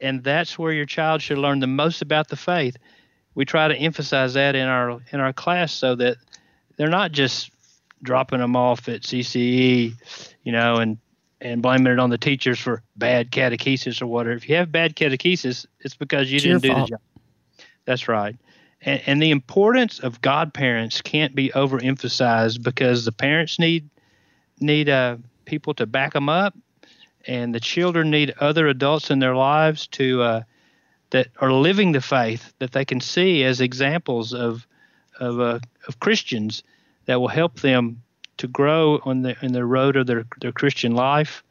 [0.00, 2.76] And that's where your child should learn the most about the faith.
[3.34, 6.16] We try to emphasize that in our in our class so that
[6.78, 7.50] they're not just
[8.02, 9.94] dropping them off at CCE,
[10.42, 10.96] you know, and
[11.40, 14.34] and blaming it on the teachers for bad catechesis or whatever.
[14.36, 16.88] If you have bad catechesis, it's because you It's didn't do fault.
[16.88, 17.00] the job.
[17.84, 18.36] That's right.
[18.82, 23.88] And, and the importance of godparents can't be overemphasized because the parents need
[24.60, 26.56] need uh, people to back them up,
[27.26, 30.42] and the children need other adults in their lives to uh,
[31.10, 34.66] that are living the faith that they can see as examples of
[35.18, 36.62] of, uh, of Christians
[37.06, 38.02] that will help them
[38.38, 41.42] to grow on the in the road of their their Christian life.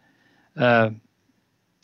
[0.56, 0.92] Uh,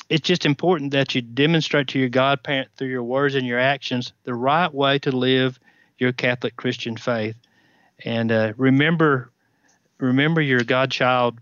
[0.10, 4.14] it's just important that you demonstrate to your godparent through your words and your actions
[4.24, 5.60] the right way to live
[5.98, 7.36] your Catholic Christian faith,
[8.04, 9.32] and uh, remember
[10.00, 11.40] remember your godchild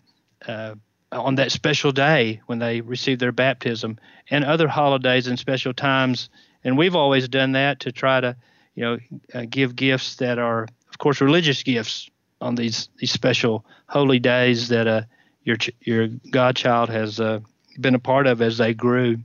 [0.47, 0.75] uh,
[1.11, 6.29] on that special day when they receive their baptism, and other holidays and special times.
[6.63, 8.35] And we've always done that to try to,
[8.75, 8.97] you know,
[9.33, 12.09] uh, give gifts that are, of course, religious gifts
[12.39, 15.01] on these these special holy days that uh,
[15.43, 17.39] your ch- your godchild has uh,
[17.79, 19.17] been a part of as they grew.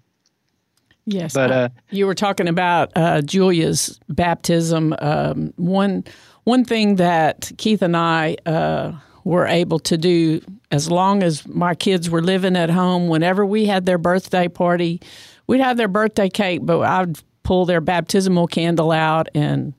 [1.08, 4.94] Yes, But, uh, you were talking about uh, Julia's baptism.
[4.98, 6.04] Um, one
[6.42, 8.92] one thing that Keith and I uh,
[9.22, 10.40] were able to do,
[10.72, 15.00] as long as my kids were living at home, whenever we had their birthday party,
[15.46, 17.16] we'd have their birthday cake, but I'd
[17.46, 19.72] pull their baptismal candle out and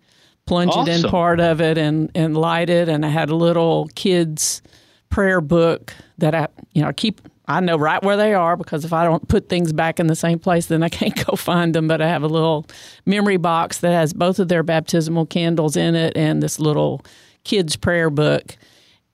[0.46, 2.88] plunge it in part of it and and light it.
[2.88, 4.62] And I had a little kids
[5.10, 7.22] prayer book that I you know keep.
[7.50, 10.18] I know right where they are because if I don't put things back in the
[10.18, 11.88] same place, then I can't go find them.
[11.88, 12.66] But I have a little
[13.06, 17.02] memory box that has both of their baptismal candles in it and this little
[17.44, 18.58] kids' prayer book.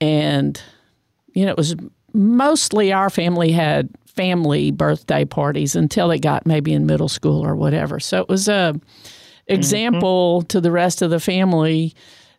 [0.00, 0.60] And,
[1.32, 1.76] you know, it was
[2.12, 7.54] mostly our family had family birthday parties until it got maybe in middle school or
[7.56, 8.00] whatever.
[8.00, 8.74] So it was a
[9.46, 11.94] example to the rest of the family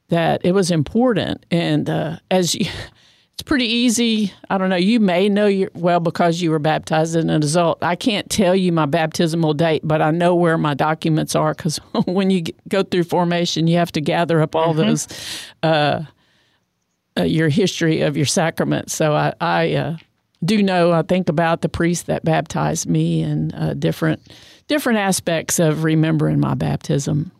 [0.09, 1.45] that it was important.
[1.51, 2.65] And uh, as you,
[3.33, 4.31] it's pretty easy.
[4.49, 4.75] I don't know.
[4.75, 7.79] You may know you well because you were baptized as an adult.
[7.83, 11.77] I can't tell you my baptismal date, but I know where my documents are because
[12.05, 15.07] when you go through formation, you have to gather up all those
[15.63, 16.03] uh,
[17.17, 18.91] uh, your history of your sacrament.
[18.91, 19.97] So I, I uh,
[20.45, 20.91] do know.
[20.91, 24.21] I think about the priest that baptized me and uh, different
[24.67, 27.31] different aspects of remembering my baptism.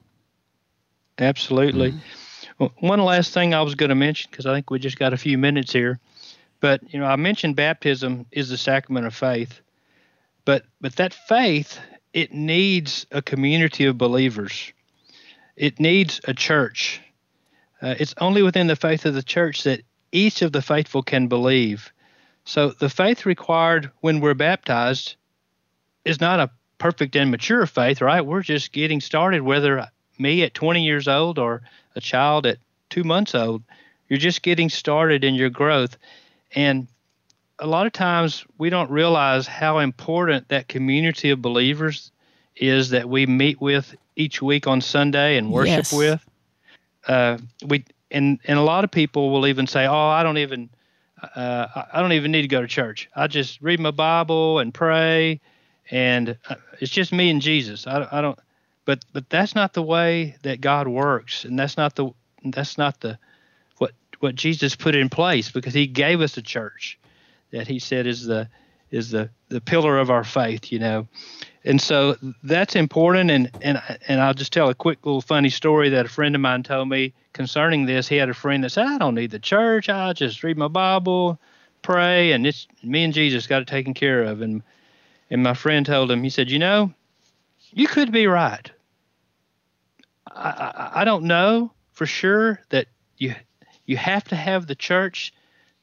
[1.17, 1.93] Absolutely.
[2.59, 5.13] Well, One last thing I was going to mention because I think we just got
[5.13, 5.99] a few minutes here,
[6.59, 9.61] but you know I mentioned baptism is the sacrament of faith,
[10.45, 11.79] but but that faith
[12.13, 14.71] it needs a community of believers.
[15.57, 17.01] It needs a church.
[17.81, 19.81] Uh, it's only within the faith of the church that
[20.13, 21.91] each of the faithful can believe.
[22.45, 25.15] So the faith required when we're baptized
[26.05, 28.25] is not a perfect and mature faith, right?
[28.25, 29.87] We're just getting started, whether
[30.19, 31.63] me at 20 years old or
[31.95, 33.63] a child at two months old.
[34.07, 35.97] You're just getting started in your growth.
[36.53, 36.87] And
[37.57, 42.11] a lot of times we don't realize how important that community of believers
[42.55, 45.91] is that we meet with each week on Sunday and worship Yes.
[45.91, 46.25] with.
[47.07, 50.69] Uh, we and and a lot of people will even say, "Oh, I don't even
[51.35, 53.09] uh, I- don't even need to go to church.
[53.15, 55.41] I just read my Bible and pray,
[55.91, 57.87] and uh, it's just me and Jesus.
[57.87, 58.39] I, I don't,
[58.85, 62.11] but but that's not the way that God works, and that's not the
[62.43, 63.17] that's not the
[63.77, 66.99] what what Jesus put in place because He gave us a church
[67.51, 68.49] that He said is the
[68.91, 70.71] is the the pillar of our faith.
[70.71, 71.07] You know,
[71.65, 73.31] and so that's important.
[73.31, 76.41] And and and I'll just tell a quick little funny story that a friend of
[76.41, 78.07] mine told me concerning this.
[78.07, 79.89] He had a friend that said, "I don't need the church.
[79.89, 81.39] I just read my Bible,
[81.81, 84.61] pray, and it's me and Jesus got it taken care of." And
[85.31, 86.93] and my friend told him, he said, "You know,
[87.71, 88.71] you could be right.
[90.27, 92.87] I I, I don't know for sure that
[93.17, 93.33] you
[93.85, 95.33] you have to have the church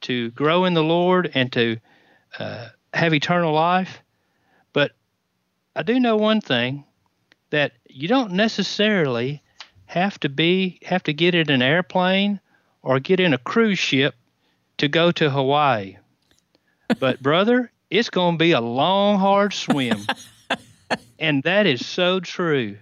[0.02, 1.78] to grow in the Lord and to
[2.38, 4.00] uh, have eternal life."
[5.74, 6.84] I do know one thing
[7.50, 9.42] that you don't necessarily
[9.86, 12.40] have to be have to get in an airplane
[12.82, 14.14] or get in a cruise ship
[14.78, 15.96] to go to Hawaii.
[16.98, 19.98] But brother, it's going to be a long hard swim.
[21.18, 22.76] and that is so true.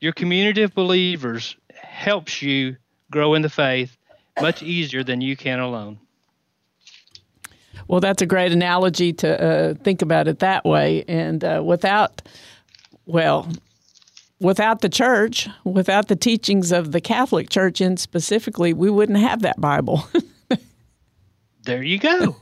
[0.00, 2.76] Your community of believers helps you
[3.10, 3.96] grow in the faith
[4.40, 5.98] much easier than you can alone.
[7.88, 11.04] Well, that's a great analogy to uh, think about it that way.
[11.06, 12.22] And uh, without,
[13.06, 13.48] well,
[14.40, 19.42] without the church, without the teachings of the Catholic Church, and specifically, we wouldn't have
[19.42, 20.06] that Bible.
[21.66, 22.36] There you go.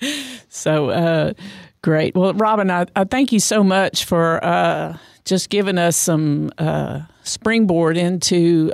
[0.48, 1.32] so uh,
[1.82, 2.14] great.
[2.14, 7.00] Well, Robin, I, I thank you so much for uh, just giving us some uh,
[7.24, 8.70] springboard into.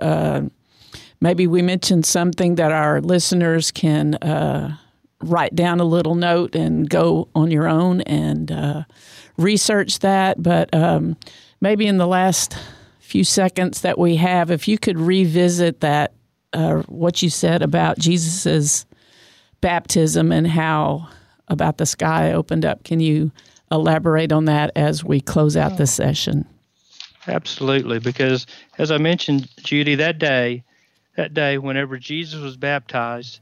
[1.23, 4.77] Maybe we mentioned something that our listeners can uh,
[5.21, 8.83] write down a little note and go on your own and uh,
[9.37, 10.43] research that.
[10.43, 11.17] But um,
[11.61, 12.59] maybe in the last
[12.99, 16.13] few seconds that we have, if you could revisit that,
[16.55, 18.85] uh, what you said about Jesus's
[19.61, 21.09] baptism and how
[21.47, 22.83] about the sky opened up.
[22.83, 23.31] Can you
[23.71, 26.47] elaborate on that as we close out this session?
[27.29, 28.45] Absolutely, because
[28.79, 30.65] as I mentioned, Judy, that day,
[31.17, 33.41] that day whenever Jesus was baptized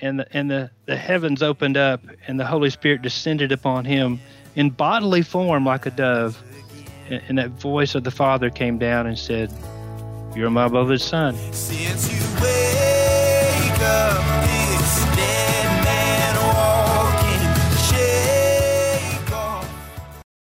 [0.00, 4.20] and the, and the, the heavens opened up and the Holy Spirit descended upon him
[4.56, 6.42] in bodily form like a dove.
[7.08, 9.52] And, and that voice of the Father came down and said,
[10.34, 11.34] You're my beloved Son.